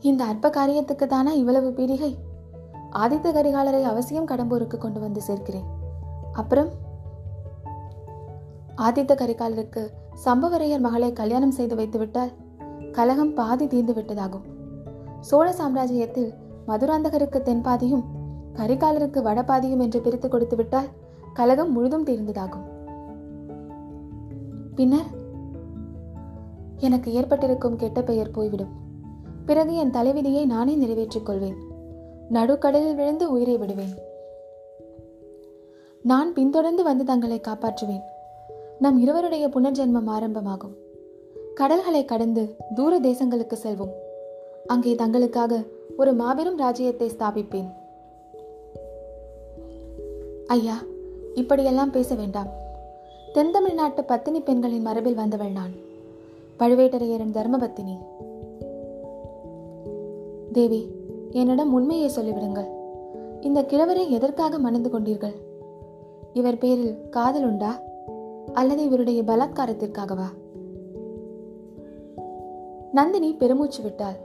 இந்த 0.00 0.24
அற்ப 0.24 0.50
காரியத்துக்கு 0.50 1.06
தானா 1.06 1.32
இவ்வளவு 1.32 1.70
பீடிகை? 1.70 2.16
ஆதித்த 2.92 3.32
கரிகாலரை 3.32 3.82
அவசியம் 3.82 4.26
கடம்பூருக்கு 4.26 4.78
கொண்டு 4.78 5.00
வந்து 5.00 5.20
சேர்க்கிறேன். 5.26 5.64
அப்புறம்? 6.32 6.68
ஆதித்த 8.76 9.14
கரிகாலருக்கு 9.14 9.88
சம்பவரையர் 10.24 10.80
மகளை 10.80 11.12
கல்யாணம் 11.12 11.50
செய்து 11.50 11.76
வைத்துவிட்டால் 11.76 12.32
கலகம் 12.92 13.34
பாதி 13.34 13.66
தீர்ந்து 13.66 13.92
விட்டதாகும் 13.92 14.42
சோழ 15.20 15.54
சாம்ராஜ்யத்தில் 15.58 16.34
மதுராந்தகருக்கு 16.66 17.42
தென்பாதியும் 17.42 18.04
கரிகாலருக்கு 18.52 19.22
வடபாதியும் 19.22 19.80
என்று 19.80 20.00
பிரித்து 20.00 20.28
கொடுத்துவிட்டால் 20.28 20.88
கலகம் 21.32 21.72
முழுதும் 21.72 22.06
தீர்ந்ததாகும். 22.06 22.64
பின்னர்? 24.74 25.22
எனக்கு 26.84 27.12
ஏற்பட்டிருக்கும் 27.12 27.76
கெட்ட 27.76 28.02
பெயர் 28.02 28.30
போய்விடும். 28.30 28.72
பிறகு 29.46 29.72
என் 29.76 29.90
தலைவிதியை 29.90 30.46
நானே 30.46 30.74
நிறைவேற்றிக் 30.74 31.26
கொள்வேன். 31.26 31.58
நடுக்கடலில் 32.30 32.94
விழுந்து 32.94 33.30
உயிரை 33.30 33.56
விடுவேன். 33.56 33.94
நான் 36.02 36.32
பின்தொடர்ந்து 36.32 36.82
வந்து 36.82 37.04
தங்களை 37.04 37.40
காப்பாற்றுவேன். 37.40 38.04
நம் 38.78 38.98
இருவருடைய 38.98 39.48
புனர்ஜென்மம் 39.48 40.06
ஆரம்பமாகும். 40.06 40.74
கடல்களை 41.54 42.04
கடந்து 42.04 42.56
தூர 42.74 43.00
தேசங்களுக்கு 43.00 43.56
செல்வோம். 43.62 43.94
அங்கே 44.66 44.94
தங்களுக்காக 44.94 45.52
ஒரு 45.96 46.12
மாபெரும் 46.12 46.56
ராஜ்யத்தை 46.56 47.08
ஸ்தாபிப்பேன். 47.08 47.70
ஐயா 50.46 50.76
இப்படியெல்லாம் 51.34 51.90
பேச 51.90 52.14
வேண்டாம். 52.14 52.50
தென் 53.32 53.50
தமிழ்நாட்டு 53.50 54.04
பத்தினி 54.04 54.40
பெண்களின் 54.40 54.86
மரபில் 54.88 55.20
வந்தவள் 55.22 55.54
நான். 55.60 55.83
பழுவேட்டரையரின் 56.58 57.32
தர்மபத்தினி. 57.32 57.98
தேவி 60.52 60.88
என்னிடம் 61.30 61.72
உண்மையை 61.72 62.10
சொல்லிவிடுங்கள். 62.16 62.68
இந்த 63.40 63.62
கிழவரை 63.62 64.08
எதற்காக 64.08 64.58
மணந்து 64.58 64.90
கொண்டீர்கள்? 64.90 65.34
இவர் 66.32 66.58
பேரில் 66.58 67.08
காதல் 67.08 67.44
உண்டா? 67.44 67.80
அல்லது 68.52 68.84
இவருடைய 68.84 69.22
பலாத்காரத்திற்காகவா? 69.22 70.26
நந்தினி 72.92 73.32
பெருமூச்சு 73.32 73.82
விட்டாள். 73.82 74.16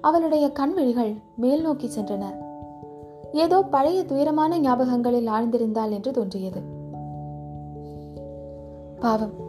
அவளுடைய 0.00 0.50
கண்விழிகள் 0.50 1.14
மேல் 1.36 1.62
நோக்கி 1.62 1.86
சென்றன. 1.86 2.24
ஏதோ 3.32 3.62
பழைய 3.62 4.04
துயரமான 4.04 4.58
ஞாபகங்களில் 4.58 5.26
ஆழ்ந்திருந்தாள் 5.26 5.90
என்று 5.90 6.12
தோன்றியது. 6.12 6.60
பாவம் 9.00 9.41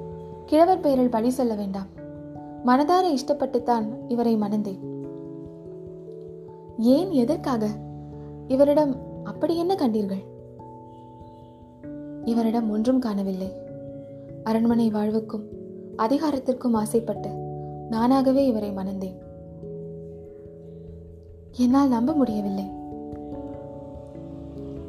கிழவர் 0.46 0.80
பெயரில் 0.80 1.10
பழி 1.10 1.30
சொல்ல 1.30 1.54
வேண்டாம். 1.54 1.88
மனதார 2.66 3.18
இஷ்டப்பட்டுத்தான் 3.18 3.86
இவரை 4.08 4.38
மணந்தேன். 4.38 4.80
ஏன் 6.78 7.12
எதற்காக? 7.12 7.68
இவரிடம் 8.48 8.98
அப்படி 9.24 9.58
என்ன 9.58 9.76
கண்டீர்கள்? 9.76 10.24
இவரிடம் 12.26 12.72
ஒன்றும் 12.72 13.00
காணவில்லை. 13.00 13.52
அரண்மனை 14.44 14.90
வாழ்வுக்கும் 14.90 15.48
அதிகாரத்திற்கும் 15.98 16.74
ஆசைப்பட்டு 16.74 17.30
நானாகவே 17.92 18.46
இவரை 18.46 18.72
மணந்தேன். 18.72 19.18
என்னால் 21.58 21.90
நம்ப 21.90 22.14
முடியவில்லை. 22.14 22.72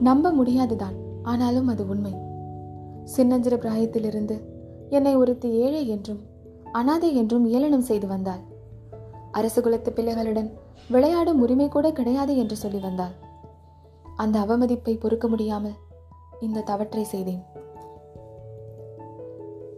நம்ப 0.00 0.30
முடியாதுதான் 0.30 0.94
ஆனாலும் 1.22 1.66
அது 1.66 1.88
உண்மை. 1.88 2.12
சின்னஞ்சிற 3.16 3.56
பிராயத்திலிருந்து 3.56 4.52
என்னை 4.88 5.16
ஒருத்தி 5.16 5.50
ஏழை 5.50 5.88
என்றும் 5.88 6.20
அனாதை 6.72 7.16
என்றும் 7.16 7.46
ஏளனம் 7.46 7.80
செய்து 7.80 8.06
வந்தாள். 8.06 8.40
அரசு 9.32 9.62
குலத்து 9.62 9.92
பிள்ளைகளுடன் 9.96 10.50
விளையாடும் 10.90 11.40
உரிமை 11.40 11.68
கூட 11.68 11.92
கிடையாது 11.92 12.36
என்று 12.36 12.56
சொல்லி 12.56 12.78
வந்தாள். 12.78 13.10
அந்த 14.16 14.40
அவமதிப்பை 14.40 15.00
பொறுக்க 15.00 15.28
முடியாமல் 15.28 15.74
இந்த 16.40 16.60
தவற்றை 16.60 17.04
செய்தேன். 17.04 17.42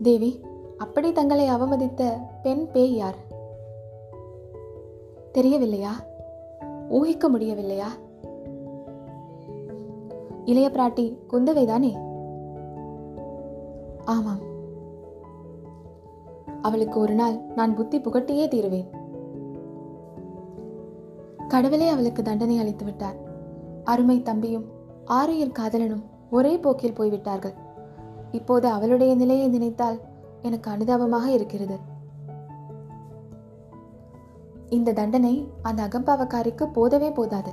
தேவி 0.03 0.41
அப்படி 0.79 1.13
தங்களை 1.13 1.47
அவமதித்த 1.47 2.19
பெண் 2.43 2.71
பேய் 2.73 2.95
யார்? 2.95 3.17
தெரியவில்லையா? 5.33 6.01
ஊகிக்க 6.89 7.31
முடியவில்லையா? 7.31 7.89
இளைய 10.45 10.71
பிராட்டி 10.73 11.17
குந்தவைதானே? 11.31 12.05
ஆமாம். 14.05 14.55
அவளுக்கு 16.69 16.97
ஒரு 17.01 17.15
நாள் 17.15 17.37
நான் 17.59 17.75
புத்தி 17.75 17.99
புகட்டியே 18.01 18.47
தீருவேன். 18.49 18.89
கடவுளே 21.49 21.89
அவளுக்கு 21.89 22.23
தண்டனை 22.23 22.57
அளித்து 22.59 22.85
விட்டார். 22.85 23.19
அருமை 23.85 24.19
தம்பியும் 24.23 24.67
ஆரியர் 25.19 25.57
காதலனும் 25.59 26.05
ஒரே 26.31 26.53
போக்கில் 26.59 26.97
போய்விட்டார்கள். 26.99 27.57
இப்போது 28.31 28.67
அவளுடைய 28.69 29.13
நிலையை 29.15 29.49
நினைத்தால் 29.49 29.99
எனக்கு 30.43 30.69
அனுதாபமாக 30.71 31.27
இருக்கிறது. 31.37 31.77
இந்த 34.69 34.93
தண்டனை 34.93 35.35
அந்த 35.63 35.81
அகம்பாவக்காரிக்கு 35.87 36.65
போதவே 36.73 37.11
போதாது. 37.11 37.53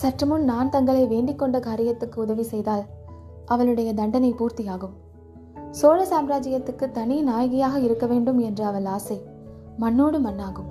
சற்று 0.00 0.26
முன் 0.26 0.44
நான் 0.44 0.72
தங்களை 0.74 1.02
வேண்டிக் 1.06 1.38
கொண்ட 1.38 1.58
காரியத்துக்கு 1.58 2.18
உதவி 2.24 2.44
செய்தால் 2.52 2.84
அவளுடைய 3.46 3.90
தண்டனை 3.94 4.30
பூர்த்தியாகும். 4.32 4.96
சோழ 5.76 6.04
சாம்ராஜ்யத்துக்கு 6.04 6.90
தனி 6.90 7.22
நாயகியாக 7.22 7.78
இருக்க 7.78 8.06
வேண்டும் 8.06 8.38
என்ற 8.38 8.66
அவள் 8.66 8.84
ஆசை 8.84 9.20
மண்ணோடு 9.78 10.20
மண்ணாகும். 10.20 10.70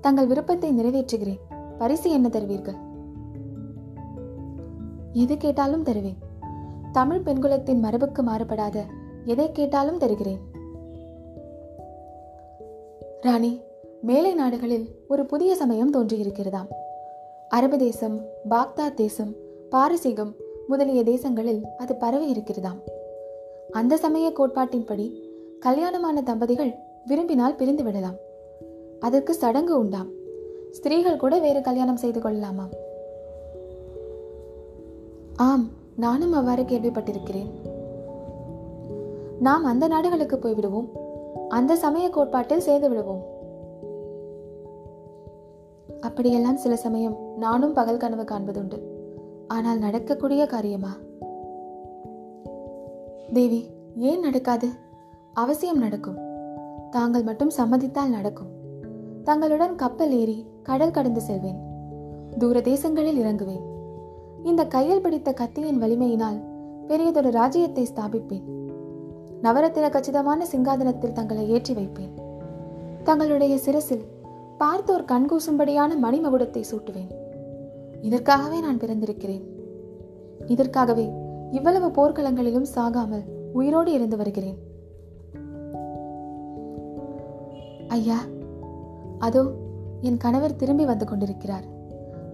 தங்கள் 0.00 0.26
விருப்பத்தை 0.26 0.78
நிறைவேற்றுகிறேன். 0.78 1.38
பரிசு 1.78 2.10
என்ன 2.10 2.28
தருவீர்கள்? 2.28 2.74
எது 5.12 5.36
கேட்டாலும் 5.36 5.82
தருவேன். 5.82 6.16
தமிழ் 6.92 7.20
பெண்குலத்தின் 7.24 7.80
மரபுக்கு 7.82 8.22
மாறுபடாத 8.22 8.80
எதை 9.24 9.52
கேட்டாலும் 9.52 9.98
தருகிறேன். 9.98 10.40
ராணி 13.20 13.60
மேலை 14.02 14.34
நாடுகளில் 14.34 14.94
ஒரு 15.08 15.26
புதிய 15.26 15.54
சமயம் 15.54 15.92
தோன்றியிருக்கிறதாம். 15.92 16.68
அரபு 17.48 17.78
தேசம் 17.78 18.20
பாக்தாத் 18.50 18.94
தேசம் 18.94 19.34
பாரசீகம் 19.70 20.42
முதலிய 20.68 21.02
தேசங்களில் 21.02 21.62
அது 21.78 21.94
பரவி 21.94 22.32
இருக்கிறதாம். 22.32 22.80
அந்த 23.70 23.96
சமய 23.96 24.32
கோட்பாட்டின்படி 24.36 25.12
கல்யாணமான 25.60 26.22
தம்பதிகள் 26.22 26.74
விரும்பினால் 27.06 27.54
பிரிந்து 27.54 27.84
விடலாம். 27.84 28.14
அதற்கு 29.00 29.34
சடங்கு 29.34 29.78
உண்டாம். 29.78 30.06
ஸ்திரீகள் 30.70 31.16
கூட 31.16 31.38
வேறு 31.38 31.60
கல்யாணம் 31.60 31.96
செய்து 31.96 32.20
கொள்ளலாமாம். 32.20 32.74
ஆம் 35.36 35.68
நானும் 35.96 36.32
அவ்வாறு 36.32 36.62
கேள்விப்பட்டிருக்கிறேன். 36.62 37.50
நாம் 39.40 39.64
அந்த 39.64 39.86
நாடுகளுக்கு 39.86 40.36
போய்விடுவோம். 40.36 40.88
அந்த 41.48 41.76
சமய 41.76 42.10
கோட்பாட்டில் 42.10 42.60
சேர்ந்து 42.60 42.88
விடுவோம். 42.88 43.32
அப்படியெல்லாம் 46.00 46.56
சில 46.56 46.76
சமயம் 46.76 47.18
நானும் 47.36 47.72
பகல் 47.72 47.96
கனவு 47.96 48.22
காண்பதுண்டு. 48.22 48.93
ஆனால் 49.48 49.78
நடக்கக்கூடிய 49.78 50.46
காரியமா? 50.46 50.96
தேவி 53.32 53.66
ஏன் 53.96 54.20
நடக்காது? 54.20 54.68
அவசியம் 55.32 55.78
நடக்கும். 55.78 56.18
தாங்கள் 56.90 57.22
மட்டும் 57.22 57.50
சம்மதித்தால் 57.56 58.10
நடக்கும். 58.10 58.46
தங்களுடன் 59.24 59.74
கப்பல் 59.74 60.10
ஏறி 60.10 60.46
கடல் 60.62 60.90
கடந்து 60.90 61.20
செல்வேன். 61.20 61.58
தூர 62.38 62.60
தேசங்களில் 62.60 63.18
இறங்குவேன். 63.18 63.62
இந்த 64.44 64.66
கையில் 64.66 65.00
பிடித்த 65.00 65.32
கத்தியின் 65.32 65.82
வலிமையினால் 65.82 66.42
பெரியதொரு 66.86 67.30
ராஜ்யத்தை 67.30 67.88
ஸ்தாபிப்பேன். 67.94 68.42
நவரத்தின 69.42 69.90
கச்சிதமான 69.90 70.46
சிங்காதனத்தில் 70.52 71.12
தங்களை 71.12 71.50
ஏற்றி 71.50 71.74
வைப்பேன். 71.74 72.14
தங்களுடைய 73.04 73.58
சிரசில் 73.58 74.04
பார்த்தோர் 74.58 75.04
கண்கூசும்படியான 75.04 75.90
மணிமகுடத்தை 76.02 76.64
சூட்டுவேன். 76.70 77.22
இதற்காகவே 78.04 78.60
நான் 78.60 78.78
பிறந்திருக்கிறேன். 78.78 79.44
இதற்காகவே 80.46 81.04
இவ்வளவு 81.50 81.88
போர்க்களங்களிலும் 81.88 82.70
சாகாமல் 82.74 83.24
உயிரோடு 83.52 83.90
இருந்து 83.92 84.16
வருகிறேன். 84.16 84.58
ஐயா 87.88 88.18
அதோ 89.18 89.42
என் 90.00 90.16
கணவர் 90.16 90.56
திரும்பி 90.56 90.84
வந்து 90.84 91.06
கொண்டிருக்கிறார். 91.06 91.66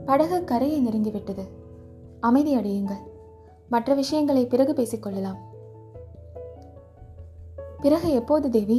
படகு 0.05 0.45
கரையை 0.45 0.79
நெருங்கிவிட்டது. 0.87 1.45
அமைதி 2.21 2.57
அடையுங்கள். 2.57 3.03
மற்ற 3.69 3.95
விஷயங்களை 3.95 4.47
பிறகு 4.47 4.73
பேசிக்கொள்ளலாம் 4.73 5.41
பிறகு 7.81 8.09
எப்போது 8.13 8.51
தேவி? 8.51 8.79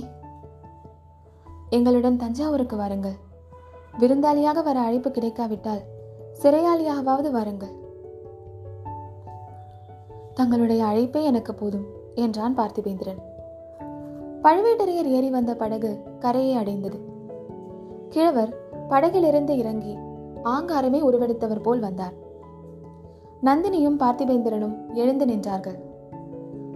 எங்களுடன் 1.69 2.17
தஞ்சாவூருக்கு 2.17 2.75
வாருங்கள். 2.77 3.17
விருந்தாளியாக 3.99 4.63
வர 4.63 4.79
அழைப்பு 4.79 5.09
கிடைக்காவிட்டால் 5.09 5.81
சிறையாளியாகவாவது 6.39 7.31
வாருங்கள். 7.31 7.73
தங்களுடைய 10.33 10.83
அழைப்பே 10.83 11.23
எனக்கு 11.23 11.53
போதும் 11.53 11.85
என்றான் 12.15 12.57
பார்த்திபேந்திரன். 12.57 13.19
பழுவேட்டரையர் 14.43 15.09
ஏறி 15.09 15.29
வந்த 15.29 15.55
படகு 15.55 16.03
கரையை 16.19 16.55
அடைந்தது. 16.55 16.99
கிழவர் 18.09 18.55
படகிலிருந்து 18.89 19.57
இறங்கி 19.57 19.97
ஆங்காரமே 20.43 21.01
உருவெடுத்தவர் 21.01 21.61
போல் 21.61 21.79
வந்தார். 21.79 22.13
நந்தினியும் 23.43 23.99
பார்த்திபேந்திரனும் 23.99 24.75
எழுந்து 24.93 25.25
நின்றார்கள். 25.25 25.79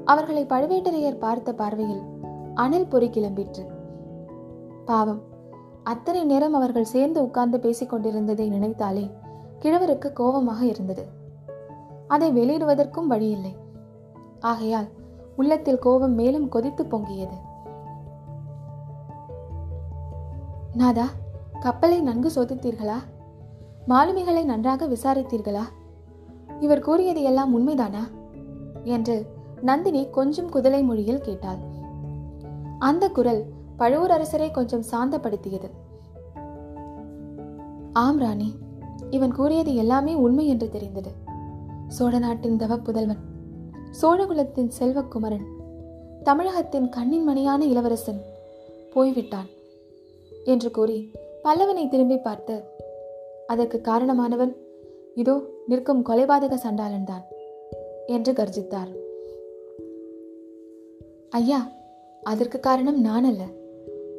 அவர்களை 0.06 0.46
பழுவேட்டரையர் 0.46 1.18
பார்த்த 1.18 1.54
பார்வையில் 1.54 2.04
அணில் 2.54 2.88
பொறி 2.88 3.08
கிளம்பிற்று. 3.08 3.64
பாவம் 4.86 5.22
அத்தனை 5.84 6.24
நேரம் 6.24 6.54
அவர்கள் 6.54 6.84
சேர்ந்து 6.84 7.22
உட்கார்ந்து 7.22 7.60
பேசிக் 7.60 7.90
கொண்டிருந்ததை 7.90 8.50
நினைத்தாலே 8.50 9.12
கிழவருக்கு 9.66 10.14
கோபமாக 10.14 10.66
இருந்தது. 10.66 11.06
அதை 12.08 12.34
வெளியிடுவதற்கும் 12.34 13.08
வழியில்லை. 13.08 13.56
ஆகையால் 14.40 14.88
உள்ளத்தில் 15.36 15.80
கோபம் 15.80 16.14
மேலும் 16.14 16.50
கொதித்து 16.50 16.84
பொங்கியது. 16.84 17.34
நாதா 20.74 21.08
கப்பலை 21.60 22.02
நன்கு 22.02 22.32
சோதித்தீர்களா? 22.36 22.96
மாலுமிகளை 23.88 24.44
நன்றாக 24.44 24.88
விசாரித்தீர்களா? 24.88 25.62
இவர் 26.60 26.80
கூறியது 26.80 27.24
எல்லாம் 27.24 27.60
உண்மைதானா? 27.60 28.08
என்று 28.84 29.26
நந்தினி 29.62 30.10
கொஞ்சம் 30.10 30.52
குதலை 30.52 30.84
மொழியில் 30.84 31.22
கேட்டாள். 31.22 31.58
அந்த 32.80 33.10
குரல் 33.10 33.46
பழுவூர் 33.78 34.12
அரசரை 34.12 34.52
கொஞ்சம் 34.52 34.84
சாந்தப்படுத்தியது. 34.92 35.70
ஆம் 37.94 38.20
ராணி. 38.20 38.64
இவன் 39.10 39.34
கூறியது 39.34 39.76
எல்லாமே 39.76 40.14
உண்மை 40.16 40.46
என்று 40.48 40.70
தெரிந்தது. 40.70 41.12
சோழ 41.88 42.20
நாட்டின் 42.20 42.58
தவ 42.58 42.78
புதல்வன் 42.78 43.22
சோழகுலத்தின் 44.02 44.72
செல்வக்குமரன் 44.80 45.46
தமிழகத்தின் 46.24 46.90
கண்ணின் 46.90 47.24
மணியான 47.24 47.62
இளவரசன் 47.66 48.22
போய்விட்டான் 48.94 49.50
என்று 50.46 50.72
கூறி 50.72 50.98
பல்லவனை 51.44 51.88
திரும்பி 51.88 52.18
பார்த்து 52.18 52.56
அதற்கு 53.48 53.78
காரணமானவன் 53.84 54.54
இதோ 55.16 55.36
நிற்கும் 55.68 56.06
கொலைபாதக 56.06 56.54
சண்டாளன்தான் 56.64 57.26
என்று 58.08 58.32
கர்ஜித்தார். 58.32 58.92
ஐயா 61.30 61.60
அதற்கு 62.24 62.60
காரணம் 62.60 63.00
நான் 63.02 63.24
அல்ல 63.24 63.44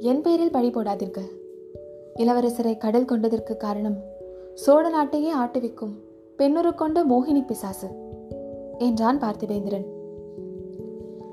என் 0.00 0.20
பெயரில் 0.20 0.50
பழி 0.50 0.70
போடாதீர்கள். 0.70 1.30
இளவரசரை 2.16 2.74
கடல் 2.76 3.04
கொண்டதற்கு 3.04 3.56
காரணம் 3.56 3.98
சோழ 4.56 4.90
நாட்டையே 4.90 5.30
ஆட்டுவிக்கும் 5.44 5.92
பெண்ணுரு 6.38 6.74
கொண்ட 6.74 7.04
மோகினி 7.04 7.46
பிசாசு 7.46 7.88
என்றான் 8.78 9.18
பார்த்திபேந்திரன். 9.18 9.84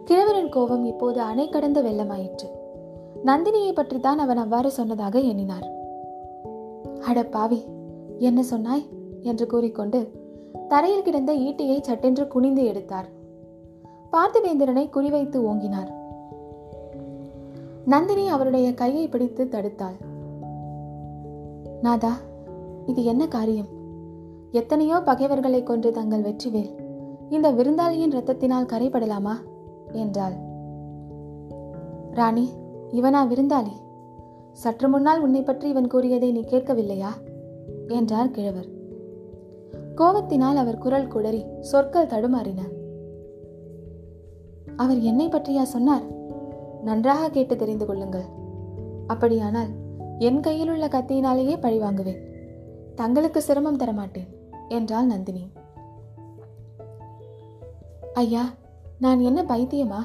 கிழவரின் 0.05 0.49
கோபம் 0.49 0.85
இப்போது 0.85 1.21
அணை 1.21 1.49
கடந்த 1.49 1.81
வெள்ளமாயிற்று. 1.81 2.47
நந்தினியை 3.25 3.71
பற்றித்தான் 3.73 4.19
அவன் 4.19 4.37
அவ்வாறு 4.37 4.71
சொன்னதாக 4.71 5.19
எண்ணினார். 5.19 5.71
அட 7.05 7.23
பாவி 7.23 7.63
என்ன 8.17 8.43
சொன்னாய்? 8.43 8.85
என்று 9.21 9.47
கூறிக்கொண்டு 9.47 10.11
தரையில் 10.67 11.03
கிடந்த 11.03 11.33
ஈட்டியை 11.33 11.81
சட்டென்று 11.81 12.27
குனிந்து 12.27 12.65
எடுத்தார். 12.65 13.05
பார்த்திவேந்திரனை 14.11 14.89
குறிவைத்து 14.89 15.39
ஓங்கினார். 15.51 15.91
நந்தினி 17.85 18.29
அவருடைய 18.29 18.73
கையை 18.73 19.07
பிடித்து 19.07 19.47
தடுத்தாள். 19.51 19.97
நாதா 21.81 22.17
இது 22.85 23.03
என்ன 23.03 23.27
காரியம்? 23.27 23.67
எத்தனையோ 24.51 24.99
பகைவர்களை 24.99 25.63
கொன்று 25.63 25.91
தங்கள் 25.91 26.21
வெற்றிவேல் 26.21 26.71
இந்த 27.29 27.51
விருந்தாளியின் 27.51 28.11
ரத்தத்தினால் 28.11 28.65
கரைபடலாமா? 28.65 29.33
என்றாள். 29.91 30.33
ராணி 32.11 32.49
இவனா 32.91 33.27
விருந்தாளி? 33.27 33.71
சற்று 34.51 34.89
முன்னால் 34.89 35.21
உன்னை 35.21 35.41
பற்றி 35.41 35.69
இவன் 35.69 35.87
கூறியதை 35.87 36.31
நீ 36.31 36.39
கேட்கவில்லையா? 36.39 37.09
என்றார் 37.87 38.31
கிழவர். 38.31 38.65
கோபத்தினால் 39.95 40.55
அவர் 40.55 40.77
குரல் 40.77 41.07
குடறி 41.07 41.45
சொற்கள் 41.59 42.07
தடுமாறின. 42.07 42.59
அவர் 44.75 44.99
என்னை 44.99 45.27
பற்றியா 45.27 45.61
சொன்னார்? 45.61 46.03
நன்றாக 46.83 47.29
கேட்டு 47.29 47.55
தெரிந்து 47.55 47.85
கொள்ளுங்கள். 47.85 48.25
அப்படியானால் 49.07 49.67
என் 50.19 50.39
கையில் 50.39 50.69
உள்ள 50.69 50.87
கத்தியினாலேயே 50.87 51.61
பழி 51.61 51.77
வாங்குவேன். 51.77 52.31
தங்களுக்கு 52.95 53.41
சிரமம் 53.41 53.77
தரமாட்டேன் 53.77 54.29
என்றாள் 54.69 55.05
நந்தினி. 55.05 55.43
ஐயா 58.13 58.43
நான் 58.99 59.19
என்ன 59.19 59.41
பைத்தியமா? 59.41 60.01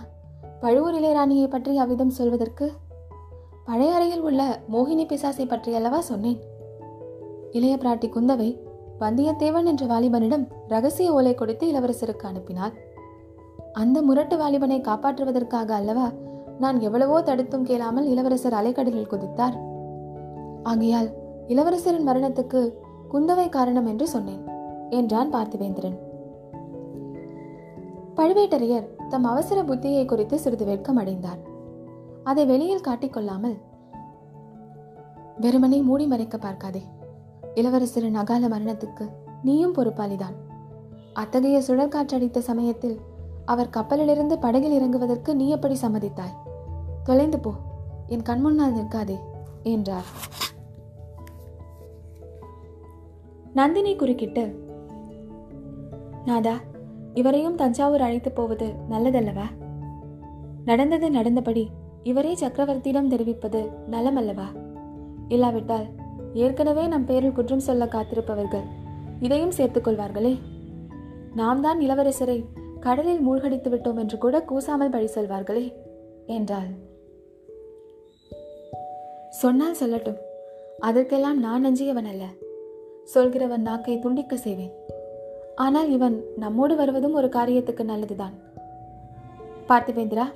பழுவூர் 0.61 0.95
இளையராணியை 0.95 1.49
பற்றி 1.49 1.79
அவ்விதம் 1.79 2.11
சொல்வதற்கு? 2.11 2.73
பழைய 3.65 3.95
அறையில் 3.95 4.21
உள்ள 4.21 4.61
மோகினி 4.73 5.05
பிசாசை 5.07 5.49
பற்றி 5.49 5.75
அல்லவா 5.75 6.01
சொன்னேன்? 6.01 6.39
இளைய 7.53 7.77
பிராட்டி 7.77 8.09
குந்தவை 8.09 8.51
வந்தியத்தேவன் 9.01 9.65
என்ற 9.65 9.87
வாலிபனிடம் 9.87 10.49
ரகசிய 10.69 11.13
ஓலை 11.13 11.35
கொடுத்து 11.35 11.73
இளவரசருக்கு 11.73 12.27
அனுப்பினார் 12.27 12.75
அந்த 13.73 14.03
முரட்டு 14.03 14.37
வாலிபனை 14.37 14.79
காப்பாற்றுவதற்காக 14.81 15.71
அல்லவா 15.71 16.13
நான் 16.59 16.81
எவ்வளவோ 16.81 17.23
தடுத்தும் 17.23 17.65
கேளாமல் 17.65 18.07
இளவரசர் 18.07 18.53
அலைக்கடலில் 18.53 19.11
குதித்தார். 19.11 19.57
ஆகையால் 20.63 21.11
இளவரசரின் 21.49 22.07
மரணத்துக்கு 22.07 22.73
குந்தவை 23.13 23.49
காரணம் 23.49 23.87
என்று 23.87 24.09
சொன்னேன் 24.09 24.43
என்றான் 24.91 25.33
பார்த்திவேந்திரன். 25.35 25.99
பழுவேட்டரையர் 28.17 28.89
தம் 29.09 29.25
அவசர 29.25 29.63
புத்தியை 29.63 30.05
குறித்து 30.05 30.39
சிறிது 30.39 30.65
வெட்கம் 30.65 30.97
அடைந்தார். 30.97 31.39
அதை 32.25 32.47
வெளியில் 32.47 32.87
காட்டிக்கொள்ளாமல் 32.89 33.57
வெறுமனே 35.37 35.81
மூடி 35.81 36.07
மறைக்க 36.07 36.39
பார்க்காதே. 36.39 36.83
இளவரசரின் 37.55 38.15
அகால 38.15 38.49
மரணத்துக்கு 38.49 39.07
நீயும் 39.43 39.75
பொறுப்பாளிதான். 39.75 40.37
அத்தகைய 41.13 41.59
சுழற்காற்றடித்த 41.59 42.39
சமயத்தில் 42.39 43.01
அவர் 43.45 43.71
கப்பலிலிருந்து 43.71 44.39
படகில் 44.39 44.77
இறங்குவதற்கு 44.81 45.35
நீ 45.35 45.49
எப்படி 45.49 45.77
சம்மதித்தாய்? 45.83 46.37
தொலைந்து 47.05 47.39
போ. 47.39 47.53
என் 48.07 48.27
கண்முன்னால் 48.29 48.77
நிற்காதே 48.77 49.19
என்றார். 49.63 50.09
நந்தினி 53.55 53.97
குறுக்கிட்டு 53.97 54.67
நாதா 56.25 56.61
இவரையும் 57.15 57.55
தஞ்சாவூர் 57.55 58.01
அழைத்து 58.01 58.33
போவது 58.33 58.73
நல்லதல்லவா? 58.91 59.45
நடந்தது 60.65 61.11
நடந்தபடி 61.11 61.69
இவரே 62.03 62.35
சக்கரவர்த்தியிடம் 62.35 63.09
தெரிவிப்பது 63.09 63.71
நலமல்லவா? 63.91 64.45
இல்லாவிட்டால் 65.29 65.87
ஏற்கனவே 66.33 66.87
நம் 66.87 67.05
பேரில் 67.05 67.33
குற்றம் 67.33 67.61
சொல்ல 67.61 67.85
காத்திருப்பவர்கள் 67.87 68.65
இதையும் 69.21 69.51
சேர்த்துக்கொள்வார்களே 69.51 70.39
நாம் 71.35 71.61
தான் 71.61 71.79
இளவரசரை 71.79 72.45
கடலில் 72.81 73.21
மூழ்கடித்து 73.21 73.71
விட்டோம் 73.71 73.99
என்று 73.99 74.19
கூட 74.19 74.43
கூசாமல் 74.43 74.91
பழி 74.91 75.07
சொல்வார்களே 75.07 75.73
என்றாள். 76.27 76.69
சொன்னால் 79.31 79.77
சொல்லட்டும். 79.81 80.17
அதற்கெல்லாம் 80.79 81.39
நான் 81.39 81.61
நஞ்சியவன் 81.61 82.05
அல்ல 82.05 82.25
சொல்கிறவன் 83.15 83.61
நாக்கை 83.61 83.99
துண்டிக்க 83.99 84.37
செய்வேன். 84.37 84.73
ஆனால் 85.55 85.91
இவன் 85.91 86.25
நம்மோடு 86.37 86.77
வருவதும் 86.77 87.15
ஒரு 87.15 87.29
காரியத்துக்கு 87.29 87.85
நல்லதுதான். 87.85 88.35
பார்த்திபேந்திரா 89.69 90.27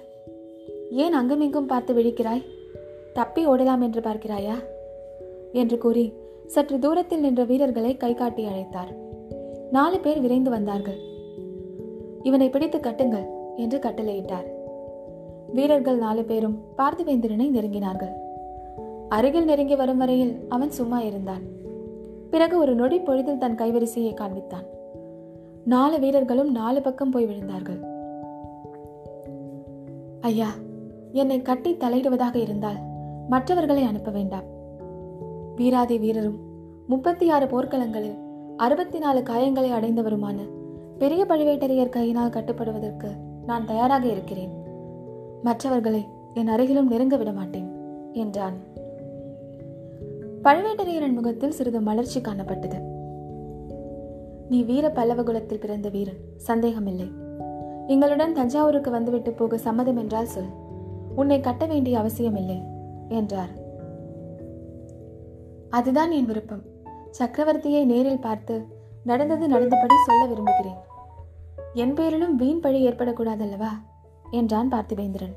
ஏன் 0.90 1.12
அங்குமிங்கும் 1.12 1.66
பார்த்து 1.66 1.94
விழிக்கிறாய்? 1.94 2.44
தப்பி 3.12 3.46
ஓடலாம் 3.46 3.80
என்று 3.80 4.00
பார்க்கிறாயா? 4.00 4.56
என்று 5.52 5.78
கூறி 5.78 6.12
சற்று 6.46 6.78
தூரத்தில் 6.78 7.20
நின்ற 7.20 7.44
வீரர்களை 7.44 7.96
கை 7.96 8.14
காட்டி 8.14 8.44
அழைத்தார். 8.44 8.92
நாலு 9.70 10.00
பேர் 10.00 10.20
விரைந்து 10.20 10.50
வந்தார்கள். 10.50 10.98
இவனை 12.22 12.48
பிடித்து 12.48 12.78
கட்டுங்கள் 12.78 13.26
என்று 13.56 13.78
கட்டளையிட்டார். 13.78 14.46
வீரர்கள் 15.52 15.96
நாலு 15.96 16.24
பேரும் 16.24 16.58
பார்த்திவேந்திரனை 16.78 17.48
நெருங்கினார்கள். 17.56 18.14
அருகில் 19.08 19.44
நெருங்கி 19.44 19.76
வரும் 19.76 19.96
வரையில் 19.96 20.34
அவன் 20.48 20.70
சும்மா 20.70 21.00
இருந்தான். 21.00 21.60
பிறகு 22.32 22.58
ஒரு 22.58 22.74
நொடி 22.74 22.98
பொழுதில் 22.98 23.38
தன் 23.38 23.54
கைவரிசையை 23.54 24.12
காண்பித்தான். 24.14 24.66
நாலு 25.64 26.00
வீரர்களும் 26.00 26.50
நாலு 26.50 26.82
பக்கம் 26.82 27.10
போய் 27.10 27.26
விழுந்தார்கள். 27.26 27.80
ஐயா 30.20 30.48
என்னை 31.12 31.42
கட்டி 31.42 31.76
தலையிடுவதாக 31.76 32.36
இருந்தால் 32.36 32.78
மற்றவர்களை 33.28 33.82
அனுப்ப 33.82 34.10
வேண்டாம். 34.10 34.48
வீராதி 35.56 35.98
வீரரும் 35.98 36.38
முப்பத்தி 36.86 37.30
ஆறு 37.30 37.46
போர்க்களங்களில் 37.46 38.18
அறுபத்தி 38.56 38.98
நாலு 38.98 39.20
காயங்களை 39.20 39.70
அடைந்தவருமான 39.78 40.38
பெரிய 40.98 41.24
பழுவேட்டரையர் 41.28 41.94
கையினால் 41.98 42.30
கட்டுப்படுவதற்கு 42.30 43.10
நான் 43.46 43.66
தயாராக 43.66 44.06
இருக்கிறேன். 44.06 44.52
மற்றவர்களை 45.42 46.06
என் 46.34 46.48
அருகிலும் 46.48 46.90
நெருங்க 46.92 47.16
விட 47.16 47.32
மாட்டேன் 47.32 47.68
என்றான். 48.12 48.56
பழுவேட்டரையரின் 50.42 51.14
முகத்தில் 51.14 51.50
சிறிது 51.50 51.80
மலர்ச்சி 51.80 52.20
காணப்பட்டது. 52.20 52.78
நீ 54.48 54.62
வீர 54.62 54.88
பல்லவகுலத்தில் 54.88 55.60
பிறந்த 55.60 55.88
வீரன் 55.88 56.18
சந்தேகமில்லை. 56.36 57.10
எங்களுடன் 57.86 58.32
தஞ்சாவூருக்கு 58.32 58.90
வந்துவிட்டு 58.90 59.32
போக 59.32 59.58
சம்மதம் 59.58 59.96
என்றால் 59.96 60.26
சொல். 60.26 60.50
உன்னை 61.16 61.40
கட்ட 61.40 61.66
வேண்டிய 61.66 61.98
அவசியமில்லை 61.98 62.62
என்றார். 63.08 63.52
அதுதான் 65.70 66.10
என் 66.10 66.24
விருப்பம். 66.24 66.62
சக்கரவர்த்தியை 67.18 67.84
நேரில் 67.84 68.20
பார்த்து 68.20 68.66
நடந்தது 69.04 69.48
நடந்தபடி 69.48 69.94
சொல்ல 70.06 70.26
விரும்புகிறேன். 70.26 70.78
என் 71.74 71.94
பேரிலும் 71.94 72.36
வீண் 72.36 72.60
பழி 72.60 72.86
ஏற்படக்கூடாதல்லவா? 72.86 73.72
என்றான் 74.30 74.68
பார்த்திவேந்திரன். 74.68 75.34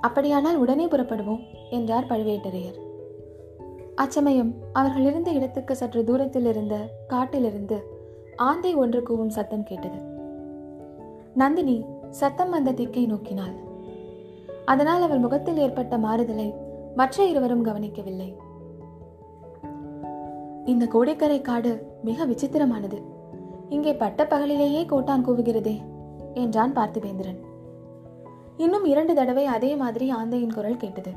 அப்படியானால் 0.00 0.56
உடனே 0.56 0.86
புறப்படுவோம் 0.86 1.70
என்றார் 1.70 2.06
பழுவேட்டரையர். 2.06 2.88
அச்சமயம் 3.94 4.54
அவர்கள் 4.72 5.02
இருந்த 5.02 5.30
இடத்துக்கு 5.30 5.76
சற்று 5.76 6.04
தூரத்தில் 6.04 6.44
இருந்த 6.44 6.76
காட்டிலிருந்து 7.06 7.98
ஆந்தை 8.36 8.74
ஒன்று 8.74 9.00
கூவும் 9.00 9.28
சத்தம் 9.28 9.62
கேட்டது. 9.62 9.98
நந்தினி 11.34 11.84
சத்தம் 12.10 12.50
வந்த 12.50 12.72
திக்கை 12.72 13.06
நோக்கினாள். 13.06 13.54
அதனால் 14.64 15.02
அவள் 15.02 15.18
முகத்தில் 15.18 15.56
ஏற்பட்ட 15.56 15.98
மாறுதலை 15.98 16.54
மற்ற 16.94 17.26
இருவரும் 17.26 17.62
கவனிக்கவில்லை. 17.62 18.36
இந்த 20.64 20.86
கோடைக்கரை 20.86 21.40
காடு 21.40 22.00
மிக 22.02 22.26
விசித்திரமானது. 22.26 23.02
இங்கே 23.68 23.94
பட்ட 23.94 24.24
பகலிலேயே 24.24 24.86
கோட்டான் 24.86 25.26
கூவுகிறதே 25.26 25.80
என்றான் 26.34 26.72
பார்த்திபேந்திரன். 26.72 27.40
இன்னும் 28.56 28.84
இரண்டு 28.84 29.14
தடவை 29.14 29.46
அதே 29.46 29.76
மாதிரி 29.76 30.12
ஆந்தையின் 30.12 30.54
குரல் 30.54 30.76
கேட்டது. 30.76 31.12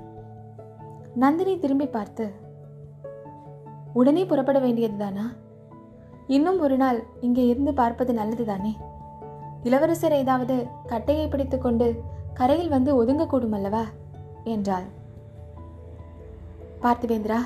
நந்தினி 1.15 1.59
திரும்பி 1.59 1.87
பார்த்து 1.87 2.31
உடனே 3.93 4.25
புறப்பட 4.25 4.59
வேண்டியதுதானா 4.59 5.25
இன்னும் 6.27 6.59
ஒரு 6.59 6.77
நாள் 6.77 7.03
இங்கே 7.21 7.47
இருந்து 7.47 7.73
பார்ப்பது 7.73 8.13
நல்லது 8.13 8.45
தானே? 8.45 8.77
இளவரசர் 9.63 10.11
ஏதாவது 10.11 10.67
கட்டையை 10.87 11.27
பிடித்துக்கொண்டு 11.27 12.01
கரையில் 12.33 12.69
வந்து 12.69 13.03
ஒதுங்கக்கூடும் 13.03 13.51
அல்லவா? 13.51 13.83
என்றாள். 14.43 14.83
பார்த்திவேந்திரா 16.81 17.37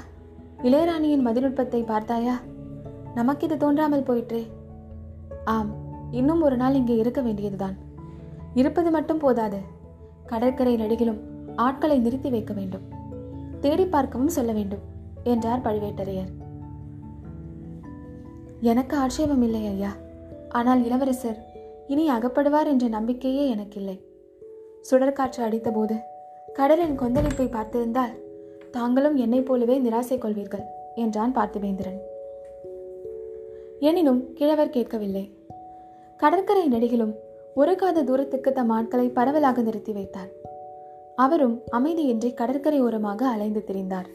இளையராணியின் 0.63 1.25
மதிநுட்பத்தை 1.25 1.85
பார்த்தாயா? 1.85 2.39
நமக்கு 3.13 3.45
இது 3.45 3.57
தோன்றாமல் 3.57 4.03
போயிற்றே. 4.03 4.47
ஆம் 5.45 5.71
இன்னும் 6.11 6.41
ஒரு 6.41 6.57
நாள் 6.57 6.73
இங்கே 6.73 6.95
இருக்க 6.95 7.21
வேண்டியதுதான். 7.21 7.75
இருப்பது 8.53 8.91
மட்டும் 8.91 9.17
போதாது. 9.17 9.59
கடற்கரை 10.25 10.75
நடுகிலும் 10.75 11.19
ஆட்களை 11.55 11.99
நிறுத்தி 11.99 12.29
வைக்க 12.29 12.53
வேண்டும். 12.53 12.81
தேடி 13.59 13.85
பார்க்கவும் 13.85 14.27
சொல்ல 14.27 14.51
வேண்டும். 14.51 14.95
என்றார் 15.27 15.63
பழுவேட்டரையர். 15.63 16.33
எனக்கு 18.61 18.97
ஆட்சேபம் 18.97 19.41
இல்லை 19.41 19.65
ஐயா. 19.65 19.91
ஆனால் 20.49 20.85
இளவரசர் 20.85 21.39
இனி 21.87 22.09
அகப்படுவார் 22.09 22.65
என்ற 22.65 22.87
நம்பிக்கையே 22.87 23.49
எனக்கில்லை. 23.49 23.97
சுடற்காற்று 24.91 25.41
அடித்தபோது 25.43 25.95
கடலின் 26.53 26.99
கொந்தளிப்பை 26.99 27.47
பார்த்திருந்தால் 27.47 28.13
தாங்களும் 28.71 29.15
என்னைப் 29.15 29.45
போலவே 29.45 29.79
நிராசை 29.79 30.17
கொள்வீர்கள் 30.17 30.65
என்றான் 30.95 31.35
பார்த்திவேந்திரன். 31.35 31.99
எனினும் 33.79 34.33
கிழவர் 34.33 34.69
கேட்கவில்லை. 34.69 35.25
கடற்கரை 36.17 36.65
நெடுகிலும் 36.67 37.13
ஒரு 37.55 37.75
காத 37.75 38.03
தூரத்துக்கு 38.03 38.51
தம் 38.51 38.69
ஆட்களை 38.69 39.09
பரவலாக 39.09 39.61
நிறுத்தி 39.61 39.93
வைத்தார். 39.93 40.31
அவரும் 41.15 41.55
அமைதியின்றி 41.71 42.33
கடற்கரை 42.33 42.79
ஓரமாக 42.81 43.27
அலைந்து 43.27 43.63
திரிந்தார். 43.67 44.09